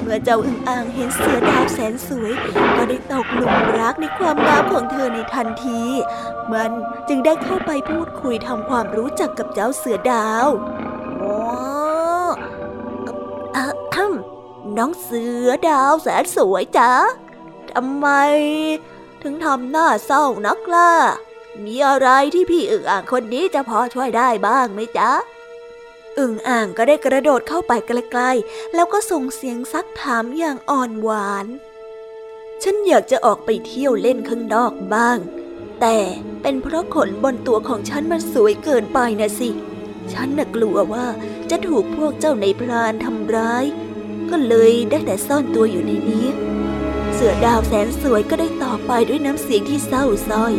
[0.00, 2.32] เมื่อเจ้าอึ่งอ่างเห็นเสือดาวแสนสวย
[2.76, 5.82] ก็ได้ตกหลุมรักในความงามของเธอในทันที
[6.52, 6.70] มัน
[7.08, 10.48] จึงได้เข้าไปพูดคุยทำความรู้จักกับเจ้าเสือดาว
[14.78, 16.90] น้องเสือดาวแสนสวยจ๊ะ
[17.72, 18.08] ทำไม
[19.22, 20.92] ถึงทำหน้าเศร้านักล่ะ
[21.64, 25.10] มีอะไรที่พี่อึ่งอ่างคนนี้จะพอช่วยได้บ้างไหมจ๊ะ
[26.18, 31.46] อึ่งอ่างก็ได้กระโดดเข้าไปใกล้ๆแล้วก็ส่งเสียงซักถามอย่างอ่อนหวาน
[32.62, 35.18] ฉันอยากจะออกไปเที่ยวเล่นข้างนอกบ้าง
[35.80, 35.98] แต่
[36.42, 39.50] เป็นเพราะขนบนตัวของฉันมันสวยเกินไปนะสิ
[40.12, 41.06] ฉันน่ะกลัวว่า
[41.50, 43.64] จะถูกพวกเจ้าในพรานทำร้าย
[44.30, 46.26] ก็เลยได้แต่ซ่อนตัวอยู่ในนี้
[47.14, 50.54] เสือดาวแสนสวยก็ได้ตอบไปด้วยน้ำเสียงที่เศร้าส้อย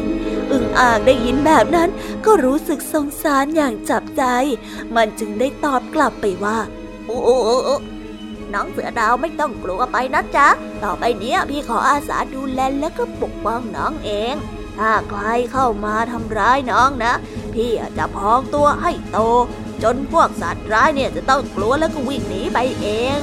[0.51, 1.89] อึ่งอ่างได้ยินแบบนั้น
[2.25, 4.23] ก็รู้สึกสงสารอย่างจับใจ
[4.95, 6.57] มันจึงได้ตอบกลับไปว่า
[7.05, 7.77] โอ้โอ้โอ้โอ้
[8.53, 10.47] น้องเสือดาวไม่ต้องกลัวไปนะจ๊ะ
[10.83, 14.35] ต่อไปเนี้ยพี่ขออาสาดูแลแล้วก็ปกป้องน้องเอง
[14.77, 15.21] ถ้าใคร
[15.51, 17.13] เข้ามาทำร้ายน้องนะ
[17.53, 19.17] พี่จะพองตัวให้โต
[19.83, 23.19] จนพวกสัตว์ร้ายเนี่ยจะต้องกลัวแล้วก็วิ่งหนีไปเอง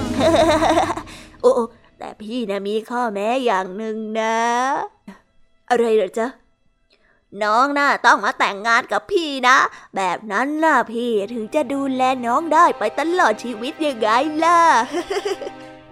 [1.43, 1.53] โอ้
[1.99, 4.39] แต่พี่นะมีข้อแม้อย่างหนึ่งนะ
[5.71, 6.29] อะไรเหรอจ๊ะ
[7.43, 9.57] น้องน่ะต้องมาแต่งงานกับพี่นะ
[9.97, 14.09] แบบนั้นล่ะพี่ถึงจะดูแลน้องได้ไปตลอดชีวิตยังไง
[14.45, 14.61] ล่ะ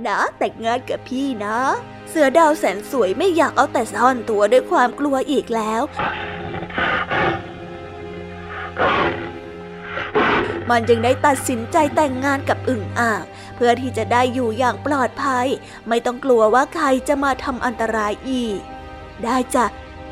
[0.06, 1.58] นะแต่งงานกับพี่นะ
[2.12, 5.82] เสือดาวแสนสวยไม่อยากเอาแต่ซ่อนตัวด้วยความกลัวอีกแล้ว
[10.70, 13.22] มันจึงได้ตัดสินใจแต่งงานกับอึ่งอ่าง
[13.56, 15.46] เพื่อที่จะได้อยู่อย่างปลอดภัย
[15.88, 18.60] ไม่ต้องกลัวว่าใครจะมาทำอันตรายอีก
[19.24, 19.66] ได้จ้ะ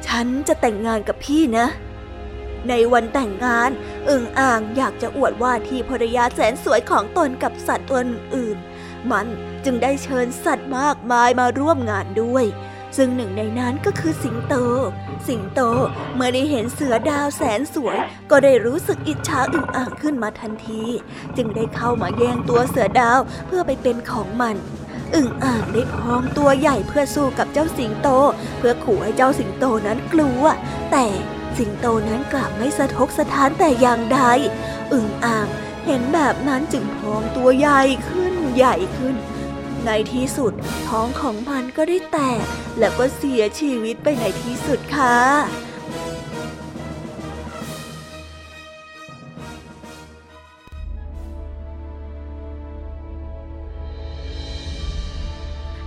[0.07, 1.67] ฉันจะแต่งงานกับพี่นะ
[2.69, 3.71] ในวันแต่งงาน
[4.09, 7.99] อึ่งอ่างอยากจะอวดว่าที่ภรรยาแสนสวยของตนกับสัตว์ตัว
[8.35, 8.59] อื่น
[9.11, 9.27] มัน
[9.65, 12.45] จึงได้เชิญสัตว์มากมายมาร่วมงานด้วย
[12.97, 14.55] ซึ่งหนึ่งในนั้นก็คือสิงโต
[15.29, 15.61] สิงโต
[16.15, 17.99] เมื่อได้เห็นเสือดาวแสนสวย
[18.31, 20.83] ก็ได้รู้สึกอิจฉาอึ่งอ่างขึ้นมาทันที
[21.37, 24.57] จึงได้เข้ามาแย่งตัวเสือดาวเพื่อไปเป็นของมัน
[25.15, 28.09] อึ่งอ่างได้พองตัวใหญ่เพื่อสู้กับเจ้าสิงโต
[28.59, 30.43] เพื่อขู่ให้เจ้าสิงโตนั้นกลัว
[30.93, 31.07] แต่
[31.59, 34.21] สิงโตนั้นกลับไม่สะทกสะท้านแต่อย่างใด
[34.93, 35.49] อึ่งอ่าง
[35.91, 39.17] เห็นแบบนั้นจึงพองตัวใหญ่ขึ้นใหญ่ขึ้น
[39.87, 40.53] ในที่สุด
[40.89, 42.45] ท้องของมันก็ได้แตก
[42.79, 45.19] แล้วก็เสียชีวิตไปในที่สุดค่ะ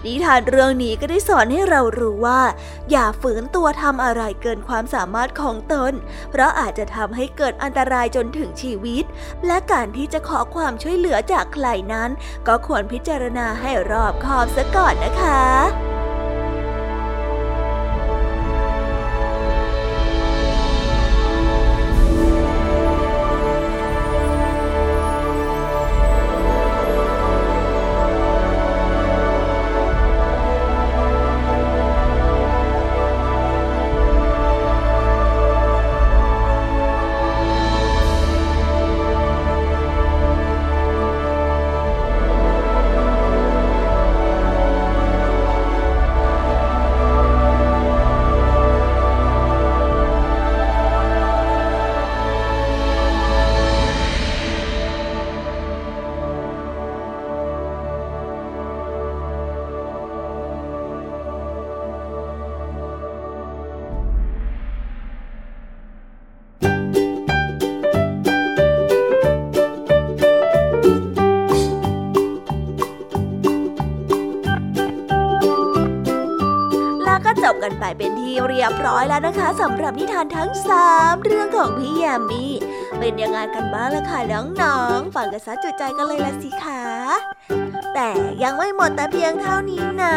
[0.05, 2.41] นิทานเรื่องนี้ก็ได้สอนให้เรารู้ว่า
[2.91, 5.93] อย่าฝืนตัวทำอะไรเกินความสามารถของตน
[6.31, 9.03] เพราะอาจจะทำให้เกิดอันตรายจนถึงชีวิต
[9.47, 12.09] และการที่จะขอความช่วยเหลือจากใครนั้น
[12.47, 15.90] ก็ควรพิจารณาให้รอบคอบซะก่อนนะคะ
[79.59, 82.43] สำหรับนิทานทั้งสามเรื่องของพี่ยามี
[82.99, 84.19] เป็นยังไงกันบ้างล่ะคะ
[84.61, 86.83] น้องๆฟังกันซะจุใจกันเลยละสิคะ
[87.93, 88.09] แต่
[88.43, 90.15] ยังไม่หมดแต่เพียงเท่านี้นะ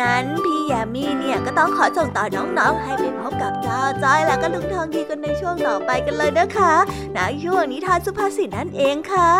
[0.00, 6.74] งั้นพี่ยามีเนี่ยก็ต้องขอส่งต่อน้องๆ ให้ไปพบกับเจ้าจ้อยแล้วก็ลุงทองดีกันในช่วงต่อไปกันเลยนะคะ
[7.14, 9.32] ในช่วงนิทานสุภาษิตนั่นเองค่ะ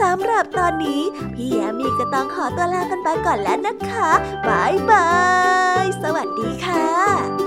[0.00, 1.02] สำหรับตอนนี้
[1.34, 4.10] พี่ยามีก็ต้องขอตัวลากันไปก่อนแล้วนะคะ
[4.48, 5.08] บายบา
[5.82, 7.45] ย สวัสดีค่ะ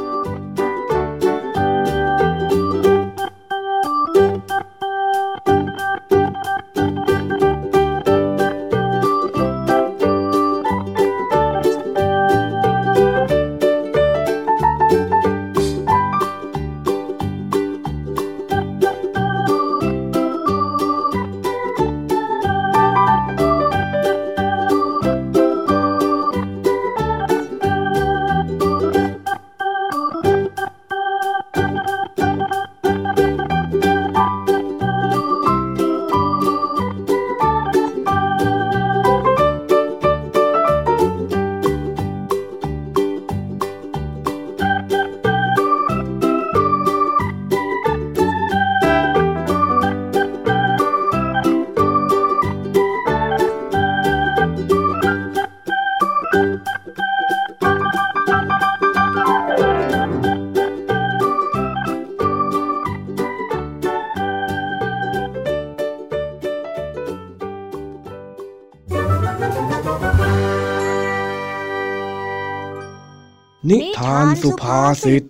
[74.50, 75.24] สุภาษิต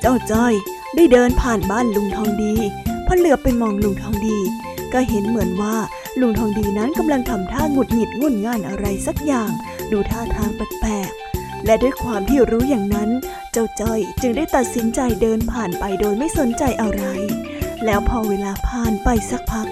[0.00, 0.54] เจ้าจ้อย
[0.94, 2.54] ได้เดินผ่านบ้านลุงทองดี
[3.06, 4.38] พอเหลือไปมองลุงทองดี
[4.92, 5.76] ก็เห็นเหมือนว่า
[6.20, 9.50] ลุงทองดีนั้นกำลังทำท่าหงุดหงิดงุนง่านอะไรสักอย่าง
[9.92, 13.10] ดูท่าทางแปลกๆและด้วยความที่รู้อย่างนั้น
[13.56, 17.02] เจ้าจ้อยจึงได้ตัดสินใจเดินผ่านไปโดยไม่สนใจอะไร
[17.84, 19.66] แล้วพอเวลาผ่านไปสักพัก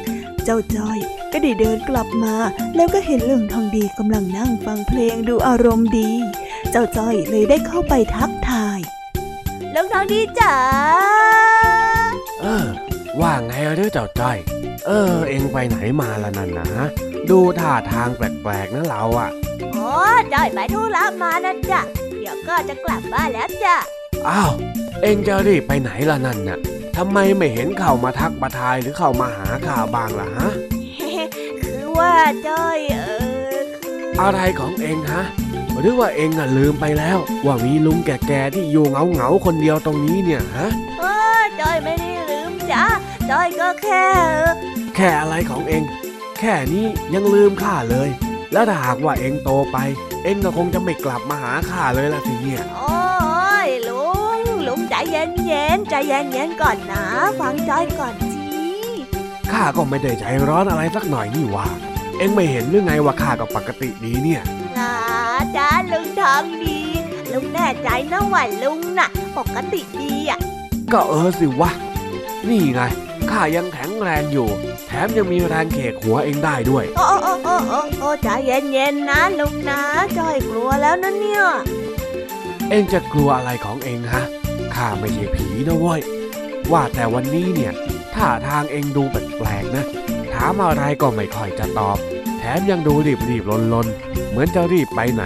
[0.44, 0.98] เจ้าจ้อย
[1.32, 2.34] ก็ได้เดินกลับมา
[2.76, 6.10] แล้วก็เห็นลุงทองดีกำลังนั่งฟังเพลงดูอารมณ์ดี
[6.70, 8.78] เจ้าจ้อยเลยได้เข้าไปทักทาย
[9.74, 10.56] ลุงทองดีจ๋า
[12.42, 12.66] เออ
[13.20, 14.38] ว่าไงเด้อเจ้าจ้อย
[14.86, 16.70] เออ เอ็งไปไหนมาละนั่นนะ
[17.30, 19.30] ดูท่าทางแปลกๆนะเราอะ
[19.74, 19.90] อ๋อ
[20.32, 23.76] จ้อยไปธุระมานะจ๊ะเดี๋ยวก็จะกลับบ้านแล้วจ้ะ
[24.28, 24.52] อ้าว
[25.02, 26.58] เอ็งจะรีบไปไหนล่ะนั่นน่ะ
[26.96, 30.50] ทำไมไม่เห็นเข้ามาทักมาทายหรือเข้ามาหาข่าวบางล่ะฮะ
[31.60, 32.14] คือว่า
[32.48, 33.00] จ้อยเอ
[33.54, 35.22] อคืออะไรของเอ็งฮะ
[35.80, 40.68] หรือว่าเอ็งอะลืมไปแล้ว ว่ามีลุงแก่ๆที่อยู่เงาเงาคนเดียวตรงนี้เนี่ยฮะ
[41.00, 41.04] เอ
[41.38, 42.84] อจ้อยไม่ได้ลืมจ้ะ
[43.30, 44.06] จ้อยก็แค่
[44.96, 45.82] แค่อะไรของเอ็ง
[46.38, 48.08] แค่นี้ยังลืมข้าเลย
[48.52, 49.78] แล้วถ้าหากว่าเอ็งโตไป
[50.24, 52.96] เอ็งก็คงจะไม่กลับมาหาข้าเลยล่ะทีเนี่ยโอ้
[53.66, 57.04] ยลุงลุงใจเย็นเย็นใจเย็นเย็นก่อนนะ
[57.40, 58.48] ฟังจอยก่อนสิ
[59.52, 61.66] ข้าก็ไม่ได้ใจร้อนอะไรสักหน่อยนี่หว่า
[62.18, 64.42] เอ็งไม่เห็นหรือไงว่าข้าก็ปกติดีเนี่ย
[64.78, 64.94] จ้า
[65.56, 66.78] จ้าลุงทองดี
[67.32, 69.08] ลุงแน่ใจนะว่าลุงน่ะ
[69.38, 70.38] ปกติดีอะ
[70.92, 71.70] ก็เออสิวะ
[72.48, 72.80] นี่ไง
[73.32, 74.48] ข้ายังแข็งแรงอยู่
[74.86, 79.80] แถมยังมีแรงเขกหัวเองได้ด้วย โอ้โอ้โอ้โอ้โอ้ใจเย็นๆนะลุงนะ
[80.18, 81.42] จ้อยกลัวแล้วนะเนี่ย
[82.70, 84.22] เองจะกลัวอะไรของเองฮะ
[84.74, 86.00] ข้าไม่ใช่ผีนะเว้ย
[86.72, 87.72] ว่าแต่วันนี้เนี่ย
[88.14, 89.84] ท่าทางเองดูแปลกๆนะ
[90.32, 91.96] ถามอะไรก็ไม่ค่อยจะตอบ
[92.38, 92.94] แถมยังดู
[93.28, 95.24] รีบๆลนๆ เหมือนจะรีบไปไหน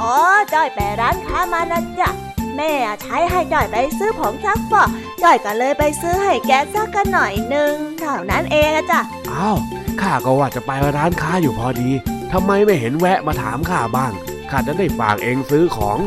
[0.00, 0.14] อ๋อ
[0.52, 2.10] จ้อยไปร้านค้ามานะจ๊ะ
[2.58, 4.88] แม่ใช้ให้จ้อยไปซื้อผงซักฟอก
[5.22, 9.00] จ้อยก็เลยไปซื้อให้แกซักกันหน่อยนึงเท่านั้นเองอะจ้ะ
[9.32, 9.58] อ้าว
[10.00, 11.90] ข้าก็ว่าจะไปร้านค้าอยู่พอดี
[12.32, 14.12] ทำไมไม่เห็นแวะมาถามข้าบ้าง
[14.50, 15.98] ข้าจะได้ฝากเองซื้อของ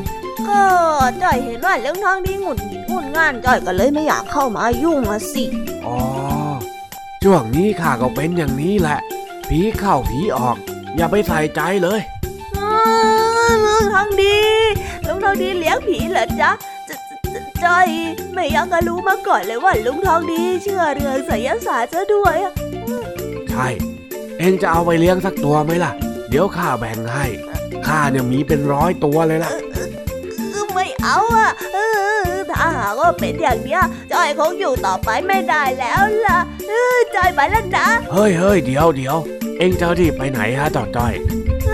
[0.47, 0.63] ก็
[1.21, 5.45] จ้อยเห็นว่าเรื่องทองดีหงุดหงิดงุนง่านจ้อยก็เลยไม่อยากเข้ามายุ่งอะสิ
[5.85, 5.97] อ๋อ
[7.23, 8.99] ช่วงนี้ข้าก็เป็นอย่างนี้แหละ
[9.47, 10.57] ผีเข้าผีออก
[10.97, 12.01] อย่าไปใส่ใจเลย
[12.57, 12.73] อ้า
[13.51, 14.37] วลุงทองดี
[15.00, 16.51] ลุง ทองดีเลี้ยงผีเหรอจ๊ะ
[16.87, 16.89] จ
[17.35, 17.87] จจ้อย
[18.33, 22.53] ไม่อยากจะรู้มาก่อนเลยว่าลุงทองดีเชื่อเรื่องไสยศาสตร์ซะด้วยอะ
[23.49, 23.67] ใช่
[24.39, 25.91] เองจะเอาไปเลี้ยงสักตัวไหมล่ะ
[26.29, 27.25] เดี๋ยวข้าแบ่งให้
[27.87, 29.77] ข้าเนี่ยมีเป็นร้อยตัวเลยล่ะเอ
[30.61, 31.77] อไม่เอาอะเอ
[32.19, 39.17] อถ้าหากว่าเป็นอย่างเนี้ยจ้อยคงอยู่ต่อไปไม่ได้แล้วล่ะเออจ้อยไปแล้วนะเฮ้ยเฮ้ยเดี๋ยวเดี๋ยว
[39.57, 41.13] เองจะรีบไปไหนฮะจอดจ้อย
[41.65, 41.69] เอ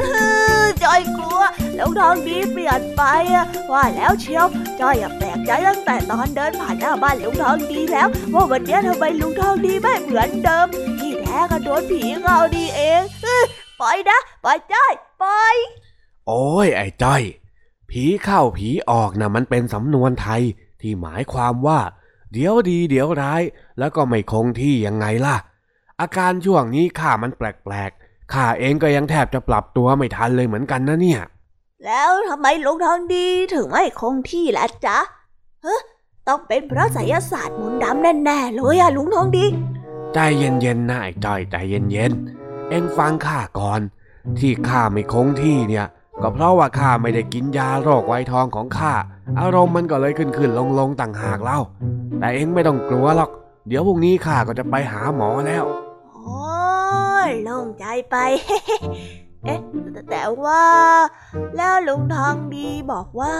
[0.63, 1.41] อจ้อยกลัว
[1.79, 3.01] ลุงทองดีเปลี่ยนไป
[3.71, 4.45] ว่าแล้วเชียว
[4.79, 10.67] จ้อยแปลกใจตั้งแต่ตอนเดินผ่านหน้าบ้านลุงทองดีแล้ว ว่าวันนี้ทำไมลุงทองดีไม่เหมือนเดิม
[10.99, 13.01] ที่แท้ก็โดนผีเขาดีเอง
[13.79, 15.55] ปล่อยนะปล่อยจ้อยปล่อย
[16.27, 17.21] โอ้ยไอ้จ้อย
[17.89, 20.41] ผีเข้าผีออกนะมันเป็นสำนวนไทย
[20.81, 21.79] ที่หมายความว่า
[22.33, 23.41] เดี๋ยวดีเดี๋ยวร้าย
[23.79, 25.35] แล้วก็ไม่คงที่ยังไงล่ะ
[25.99, 31.21] อาการช่วงนี้ข้ามันแปลกๆข้าเองก็ยังแทบจะปรับตัวไม่ทันเลยเหมือนกันนะเนี่ย
[31.85, 34.97] แล้วทำไมลุงทองดีถึงไม่คงที่ล่ะจ๊ะ
[35.63, 35.77] เฮ้
[36.27, 39.45] ต้องเป็นเพราะไสยศาสตร์มนต์ดำแน่ๆเลยอะลุงทองดี
[40.13, 43.81] ใจเย็นๆนะไอ้จ้อยใจเย็นๆ เอ็งฟังข้าก่อน
[44.39, 45.87] ที่ข้าไม่คงที่เนี่ย
[46.21, 48.93] ก็เพราะว่าข้าไม่ได้กินยาโรคไวทองของข้า
[49.39, 51.59] อารมณ์มันก็เลยขึ้นขึ้นลงลงๆต่างหากเล่า
[52.19, 53.29] แต่เอ็งไม่ต้องกลัวหรอก
[53.67, 55.65] เดี๋ยวพรุ่งนี้ข้าก็จะไปหาหมอแล้ว
[56.13, 56.39] โอ้
[57.27, 58.15] ยโล่งใจไป
[59.47, 59.61] เอ๊ะ
[59.93, 60.63] แต่แต่ว่า
[61.55, 63.35] แล้วลุงทองดีบอกว่า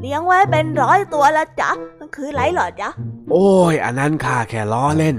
[0.00, 2.88] เลี้ยงไว้เป็นร้อยตัวละจ๊ะ มันคืออะไรเหรอจ๊ะ
[3.30, 5.16] โอ้ย อันนั้นข้าแค่ล้อเล่น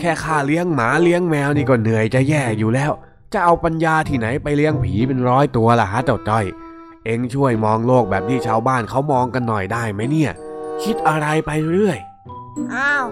[0.00, 2.92] แค่ข้าเลี้ยงหมาเลี้ยงแมวนี่ก็เหนื่อยจะแย่อยู่แล้ว
[3.32, 6.44] จะเอาปัญญาที่ไหนไปเลี้ยงผีเป็นร้อยตัวล่ะฮะเจ้าจ้อย
[7.04, 10.32] เอ็งช่วยมองโลกแบบที่ชาวบ้านเขามองกันหน่อยได้ไหมเนี่ย
[10.82, 11.98] คิดอะไรไปเรื่อย
[12.74, 13.04] อ้าว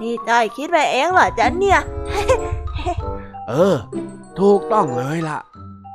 [0.00, 1.80] นี่จ้อยคิดไปเองเหรอจ๊ะเนี่ย
[3.48, 3.76] เออ
[4.40, 5.38] ถูกต้องเลยล่ะ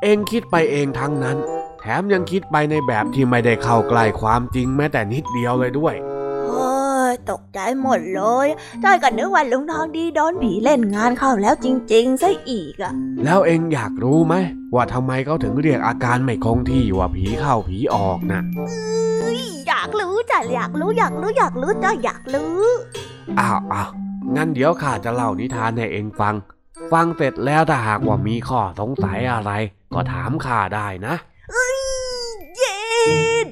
[0.04, 1.38] เองคิดไปเองทั้งนั้น
[1.80, 5.96] แถมยังคิดไปในแบบที่ไม่ได้เข้าใกล้ความจริงแม้แต่นิดเดียวเลยด้วย
[6.48, 6.70] โอ้
[7.12, 8.48] ยตกใจหมดเลย
[8.84, 12.93] จ้อยก็นึกว่าลุงทองดีโดนผีเล่นงานเข้าแล้วจริง ๆ ซะอีกอะ
[13.24, 14.36] แล้วเองอยากรู้ไหม
[14.76, 18.41] ว่าทำไมเขาถึงเรียกอาการไม่คงที่ว่าผีเข้าผีออกนะ
[19.22, 22.64] เอ้ยอยากรู้จ้ะอยากรู้อยากรู้อยากรู้จ้ะอยากรู้
[23.39, 23.89] อ้าวอ้าว
[24.36, 26.36] งั้นเดี๋ยวข้าจะเล่านิทานให้เองฟัง
[26.91, 29.52] ฟังเสร็จแล้วถ้าหากว่ามีข้อสงสัยอะไร
[29.96, 31.16] ก็ถามข้าได้นะ
[32.58, 32.78] เย้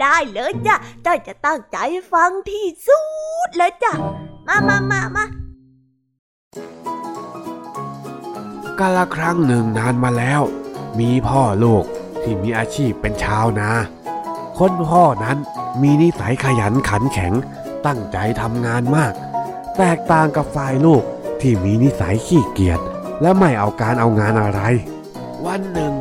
[0.02, 0.76] ได้เลยจ้ะ
[1.06, 1.78] จ้อยจะตั้งใจ
[2.12, 3.00] ฟังที่สุ
[3.48, 3.94] ดเลยจ้ะ
[4.48, 5.26] มามามามา
[8.80, 10.41] กาละครั้งหนึ่งนานมาแล้ว
[11.00, 11.84] มีพ่อลูก
[12.22, 13.72] ที่มีอาชีพเป็นชาวนา
[14.58, 15.38] คนพ่อนั้น
[15.82, 17.34] มีนิสัยขยันขันแข็ง
[17.86, 19.14] ตั้งใจทำงานมาก
[19.78, 21.04] แตกต่างกับฝ่ายลูก
[21.41, 22.80] ที่มีนิสัยขี้เกียจ
[23.22, 24.62] และไม่เอาการเอางานอะไร
[25.46, 25.94] วันหนึ่ง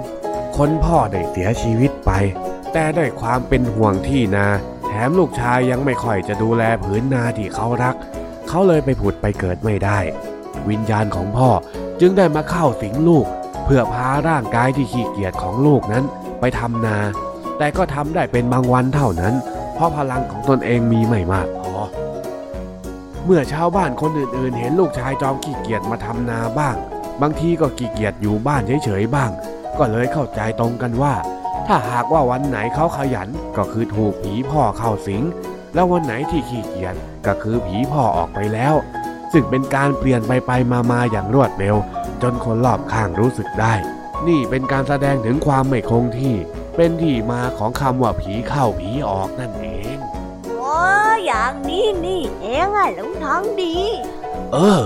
[0.57, 2.11] คนพ่อได้เสียชีวิตไป
[2.73, 4.47] แต่ด้วยความเป็นห่วงที่นา
[4.87, 7.95] แถมลูกชายยังไม่ค่อยจะดูแลผืนนาที่เขารัก
[8.49, 9.99] เขาเลยไปผุดไปเกิดไม่ได้
[10.69, 11.51] วิญญาณของพ่อ
[12.01, 13.27] จึงได้มาเข้าสิงลูก
[13.65, 16.05] เพื่อพาร่างกายที่ขี้เกียจของลูกนั้น
[16.41, 16.99] ไปทำนา
[17.59, 19.35] แต่ก็ทำได้เป็นบางวันเท่านั้น
[19.75, 21.75] เพราะพลังของตนเองมีไม่มากพอ
[23.25, 26.77] เมื่อชาวบ้านคนอื่นๆ เห็นลูกชายจอมขี้เกียจมาทำนาบ้าง
[27.23, 29.31] บางทีก็ขี้เกียจอยู่บ้านเฉยๆบ้าง
[29.79, 31.15] ก็เลยเข้าใจตรงกันว่า
[31.67, 35.23] ถ้าหากว่าวันไหนเขาขยันก็คือถูกผีพ่อเข้าสิง
[35.75, 36.95] แล้ววันไหนที่ขี้เกียจ
[37.27, 38.75] ก็คือผีพ่อออกไปแล้ว
[39.33, 41.77] ซึ่งเป็นการเปลี่ยนไปไปมามาอย่างรวดเร็ว
[42.23, 43.75] จนคนรอบข้างรู้สึกได้
[44.27, 46.35] นี่เป็นการแสดงถึงความไม่คงที่
[46.77, 49.97] เป็นที่มาของคำว่าผีเข้าผีออกนั่นเอง
[50.59, 50.77] โอ้
[51.27, 53.75] อย่างนี้นี่เองอะลุงทองดี
[54.53, 54.81] เออ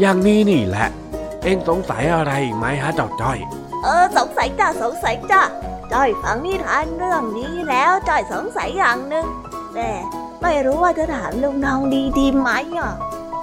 [0.00, 0.88] อย่างนี้นี่แหละ
[1.42, 3.38] เอ็งสงสัยอะไรอีกไหมฮะเจ้าจ้อย
[3.82, 5.42] เออสงสัยจ้าสงสัยจ้า
[5.92, 9.26] จ้อยฟังนิทานเรื่องนี้แล้วจ้อยสงสัยอย่างหนึ่ง
[9.74, 9.90] แต่
[10.42, 12.92] ไม่รู้ว่าจะถามลุงทองดีดีไหมอะ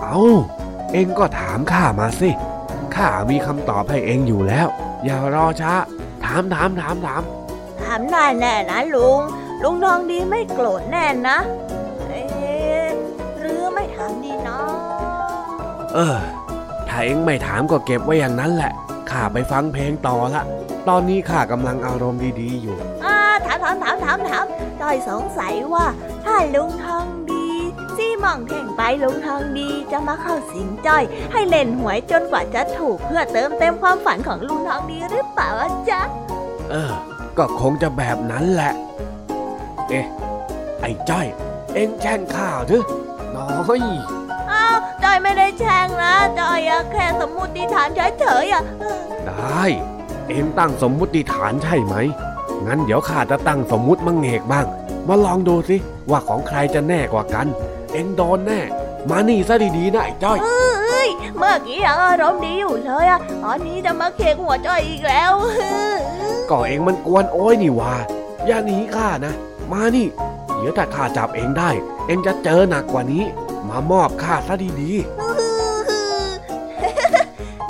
[0.01, 0.17] เอา
[0.91, 2.29] เอ็งก็ถามข้ามาสิ
[2.95, 4.67] ข้ามีคำตอบให้เอ็งอยู่แล้ว
[5.05, 5.73] อย่ารอช้า
[6.23, 7.21] ถามถามถามถาม
[7.81, 9.19] ถามได้แน่นะลุง
[9.63, 11.38] ลุงทองดีไม่โกรธแน่นะ
[12.07, 12.88] เอ๊ะ
[13.39, 14.69] หรือไม่ถามดีเนาะ
[15.93, 16.17] เออ
[16.88, 18.73] ถ้าเอ็งไม่ถามก็เก็บไว้อย่างนั้นแหละ
[19.12, 20.43] ข้าไปฟังเพลงต่อละ
[20.89, 24.45] ตอนนี้ข้ากำลังอารมณ์ดีๆอยู่อ่าถามถามถามถามถาม
[24.82, 25.86] จ้อยสงสัยว่า
[26.26, 27.47] ถ้าลุงทองดี
[27.95, 36.01] ซี่มองเพ่งไปลุงทองดีจะมาเข้าสิงจ้อย ให้เล่นหวยจนกว่าจะถูกเพื่อเติมเต็มความฝันของลุงทองดีหรือเปล่าอะจ๊ะ
[36.70, 36.91] เออ
[37.38, 38.74] ก็คงจะแบบนั้นแหละ
[39.89, 40.05] เอ๊ะ
[40.82, 41.28] ไอ้จ้อย
[41.74, 42.84] เอ็งแช่งข้าวหรือ
[43.36, 43.47] น้อ
[43.78, 44.26] ยอ้าว
[45.03, 47.89] จอยไม่ได้แช่งนะจอยอะแค่สมมุติฐาน
[48.20, 49.63] เฉยๆอะเออได้
[50.28, 51.95] เอ็งตั้งสมมุติฐานใช่ไหม
[52.65, 54.65] งั้นเดี๋ยวข้าจะตั้งสมมุติมังเงกบ้าง
[55.07, 55.78] มาลองดูสิ
[56.09, 57.47] ว่าของใครจะแน่กว่ากัน
[57.93, 58.61] เอ็งโดนแน่
[59.09, 65.32] มานี่ซะดีๆนะไอ้จ้อยเอ้ยเมื่อกี้ยังอารมณ์ดีอยู่เลยอะตอนนี้จะมาเค้กหัวจอยอีกแล้ว
[66.49, 67.93] ก็เอ็งมันกวนโอ้ยนี่หว่า
[68.45, 69.34] อย่าหนีข้านะ
[69.72, 70.07] มานี่
[70.57, 71.70] เดี๋ยวถ้าข้าจับเอ็งได้
[72.07, 73.24] เอ็งจะเจอหนักกว่านี้
[73.70, 74.72] มามอบข้าซะดี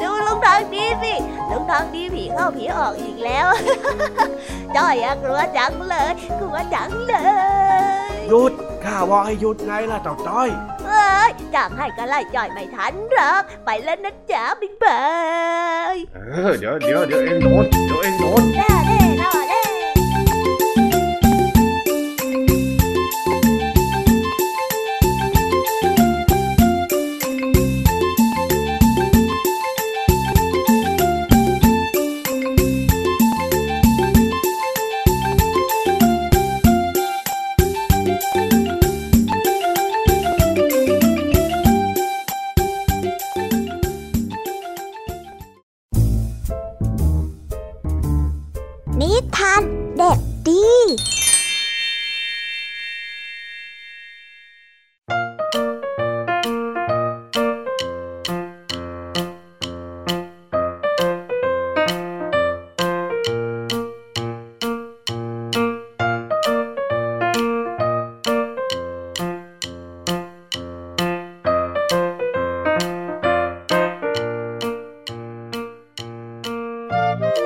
[0.01, 1.13] ดูลุงทางดีสิ
[1.49, 3.47] ลุงทางดีผีเข้าผีออกอีกแล้ว
[4.75, 7.15] จอยอะกลัวจังเลยกลัวจังเล
[8.13, 10.49] ยๆหยุดข้าว่าให้หยุดไงล่ะเจ้าจ้อย
[10.85, 15.01] เอ้ยจางให้ก็ไล่จอยไม่ทันหรอกไปแล้วนะจ๊ะบิ๊กบา
[15.93, 16.19] ยเอ
[16.49, 18.96] อเดี๋ยวเดี๋ยวเดี๋ยวเอ็งโดนเดี๋ยวเอ็งโดนเล่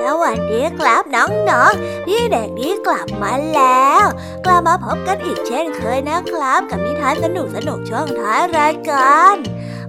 [0.00, 4.04] สวัสดีครับน้องๆ พี่เด็กดีกลับมาแล้ว
[4.44, 9.36] กลับมาพบกันอีกเช่นเคยนะครับ กับนิทานสนุกสนุกช่วงท้ายรายการ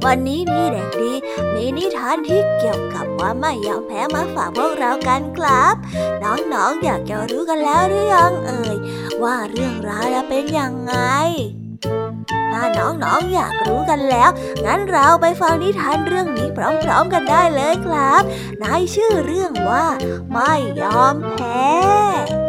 [0.06, 1.14] วันนี้พี่เด็กดี
[1.54, 5.76] มีนิทานที่เกี่ยวกับความไม่ยอมแพ้มาฝากพวกเรากันครับ
[6.24, 8.78] น้องๆ อยากจะรู้กันแล้วหรือยังเอ่ย
[9.24, 10.94] ว่าเรื่องราวจะเป็นยังไง
[12.80, 14.30] น้องๆอยากรู้กันแล้ว
[14.66, 18.24] งั้นเราไปฟังนิทานเรื่องนี้พร้อมๆกันได้เลยครับ
[18.60, 19.86] ในชื่อเรื่องว่า
[20.32, 22.43] ไม่ยอมแพ้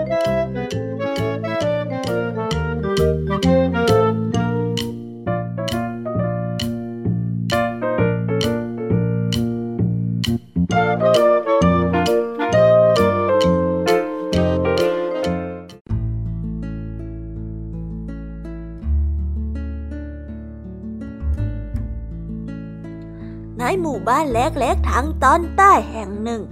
[24.34, 26.42] เล็กๆทางตอนใต้แห่งหนึ่ง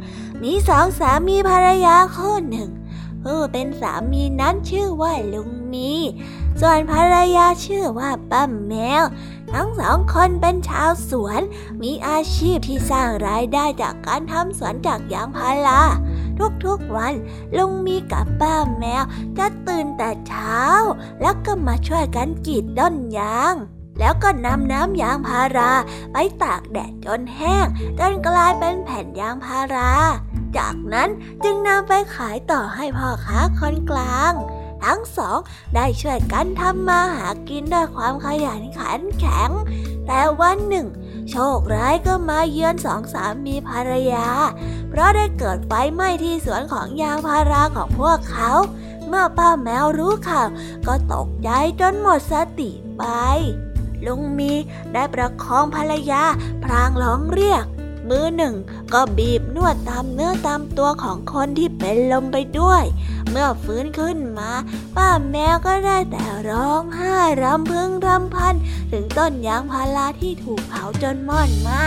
[0.42, 2.70] มีสองสามีภรรยาคู่หนึ่ง
[3.22, 5.92] ผู้เป็นสามีนั้นชื่อว่าลุงมี
[6.60, 9.04] ส่วนภรรยาชื่อว่าป้าแมว
[9.52, 11.40] ทั้งสองคนเป็นชาวสวน
[11.82, 15.82] มีอาชีพที่สร้างรายได้จากการทำสวนจากยางพารา
[16.64, 17.14] ทุกๆวัน
[17.56, 19.02] ลุงมีกับป้าแมว
[19.38, 20.62] จะตื่นแต่เช้า
[21.20, 23.54] แล้วก็มาช่วยกันกรีดต้นยาง
[23.98, 25.72] แล้วก็นำน้ำยางพารา
[26.12, 27.66] ไปตากแดดจนแห้ง
[27.98, 29.90] จนกลายเป็นแผ่นยางพารา
[30.58, 31.08] จากนั้น
[31.44, 34.32] จึงนำไปขายต่อให้พ่อค้าคนกลาง
[34.84, 35.38] ทั้งสอง
[35.74, 39.50] ได้ช่วยกันทำมาหากินด้วยความขยันขันแข็ง
[40.06, 40.86] แต่วันหนึ่ง
[41.30, 44.28] โชคร้ายก็มาเยือนสองสามีภรรยา
[44.88, 48.50] เพราะได้เกิดไฟไหม้ที่สวนของยางพาราของพวกเขา
[49.08, 50.48] เมื่อป้าแมวรู้ข่าว
[50.86, 53.04] ก็ตกใจจนหมดสติไป
[54.06, 54.52] ลุงมี
[54.92, 56.22] ได้ประคองภรรยา
[56.64, 57.64] พรางร้องเรียก
[58.08, 58.54] มือหนึ่ง
[58.92, 62.84] ก็บีบนวดตามเนื้อตามตัวของคนที่เป็นลมไปด้วย
[63.30, 64.50] เมื่อฟื้นขึ้นมา
[64.96, 68.54] ป้าแมวก็ได้แต่ร้องไห้รำพึงรำพัน
[68.92, 71.86] ถึงต้นยางพาราที่ถูกเผาจนมอดไหม้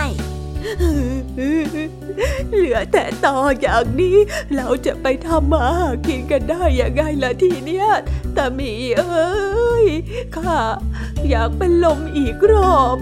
[2.48, 4.16] เหลือแต่ต่ออย่างนี้
[4.56, 7.86] เราจะไปทำมาหากินกันได้ยังไงล่ะทีเนี้ย
[8.34, 9.86] แต่มีเอ้ย
[10.36, 10.58] ข้า
[11.28, 12.98] อยากเป็นลมอีกรอบ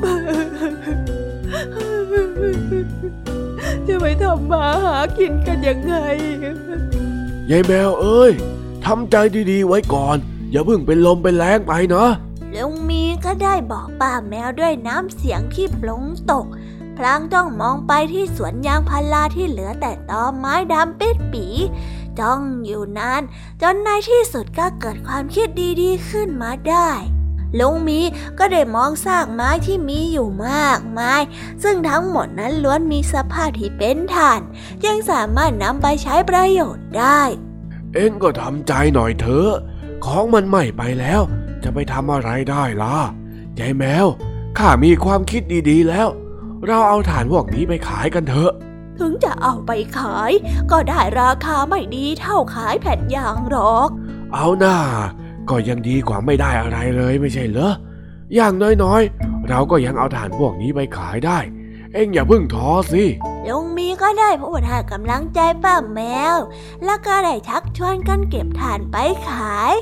[3.87, 5.95] จะไปทำมาหากินกันยังไง
[7.51, 8.33] ยายแมวเอ้ย
[8.85, 9.17] ทำใจ
[9.51, 10.17] ดีๆไว้ก่อน
[10.51, 12.07] อย่าเพิ่งเป็นลมเป็นแรงไปนะ
[12.55, 16.47] ลุงมีก็ได้บอกป้าแมวด้วยน้ำเสียงที่ปลงตก
[16.99, 21.47] พลางต้องมองไปที่สวนยางพาราที่เหลือแต่ตอไม้ดำปิดปี
[22.19, 23.23] จ้องอยู่นาน
[23.63, 25.49] จนในที่สุดก็เกิดความคิด
[25.81, 26.91] ดีๆขึ้นมาได้
[27.59, 28.01] ลุงมี
[28.39, 31.23] ก็ได้มองซากไม้ที่มีอยู่มากมาย
[31.63, 34.41] ซึ่งทั้งหมดนั้นล้วนมีสภาพที่เป็นถ่าน
[34.87, 37.21] ยังสามารถนำไปใช้ประโยชน์ได้
[37.95, 39.53] เอ็งก็ทำใจหน่อยเถอะ
[40.05, 41.23] ของมันไหม้ไปแล้ว
[41.63, 42.97] จะไปทำอะไรได้ล่ะ
[43.59, 44.07] ยายแมว
[44.59, 46.09] ข้ามีความคิดดีๆแล้ว
[46.67, 48.53] เราเอาถ่านพวกนี้ไปขายกันเถอะ
[48.99, 50.31] ถึงจะเอาไปขาย
[50.71, 53.89] ก็ได้ราคาไม่ดีเท่าขายแผ่นยางหรอก
[54.35, 54.77] เอาหน้า
[55.51, 57.73] ก็ยังดีกว่าไม่ได้อะไรเลยไม่ใช่เหรอ
[58.35, 61.39] อย่างน้อยๆ เราก็ยังเอาถ่านพวกนี้ไปขายได้
[61.93, 63.05] เอ็งอย่าเพิ่งท้อสิ
[63.49, 66.01] ลุงมีก็ได้พูดให้กำลังใจป้าแม
[66.35, 66.37] ว
[66.85, 68.97] แล้วก็ได้ชักชวนกันเก็บถ่านไป
[69.29, 69.73] ขาย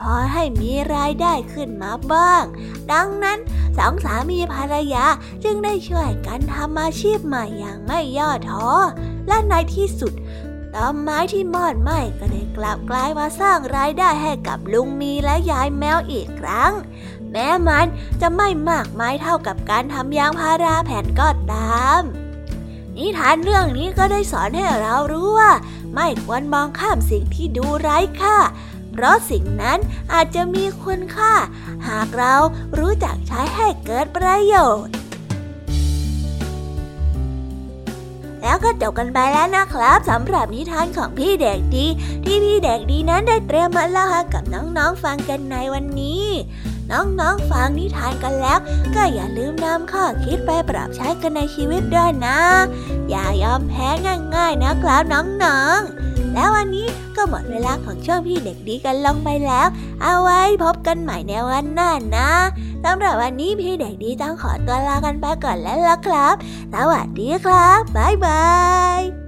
[0.00, 2.44] พอให้มีรายได้ขึ้นมาบ้าง
[2.92, 3.38] ดังนั้น
[3.78, 5.06] สองสามีภรรยา
[5.44, 8.68] จึงได้ช่วยกันทำอาชีพใหม่อย่างไม่ย่อท้อ
[9.28, 10.12] และในที่สุด
[10.74, 16.72] ต้นไม้ที่มอดไหม้ก็ได้กลับกลายมาสร้างรายได้ให้กับลุงมีและยายแมวอีกครั้ง
[17.30, 17.86] แม้มัน
[18.20, 22.02] จะไม่มากมายเท่ากับการทำยางพาราแผ่นก็ตาม
[22.96, 25.52] นิทานเรื่องนี้ก็ได้สอนให้เรารู้ว่า
[25.94, 28.36] ไม่ควรมองข้ามสิ่งที่ดูไร้ค่า
[29.00, 29.78] เพราะสิ่งนั้น
[30.12, 31.34] อาจจะมีคุณค่า
[31.88, 32.34] หากเรา
[32.78, 34.94] รู้จักใช้ให้เกิดประโยชน์
[38.42, 41.86] แล้วก็จบกันไปแล้วนะครับสำหรับนิทานของพี่เด็กดี
[42.24, 46.24] ที่พี่เด็กดีนั้นได้เตรียมมาเล่าให้กับน้องๆฟังกันในวันนี้
[46.90, 48.58] น้องๆฟังนิทานกันแล้ว
[48.94, 52.38] ก็อย่าลืมนำข้อคิดไปปรับใช้กันในชีวิตด้วยนะ
[53.10, 53.88] อย่ายอมแพ้
[54.34, 56.86] ง่ายๆนะครับน้องๆ แล้ววันนี้
[57.16, 59.66] ก็หมดเวลาของช่วงพี่เด็กดีกันลงไปแล้ว
[60.02, 62.30] เอาไว้พบกันใหม่ในวันหน้านะ
[62.84, 66.34] สำหรับวันนี้พี่เด็กดีต้องขอตัวลากันไปก่อนแล้วล่ะครับ
[66.74, 68.44] สวัสดีครับบ๊ายบา
[68.98, 69.27] ย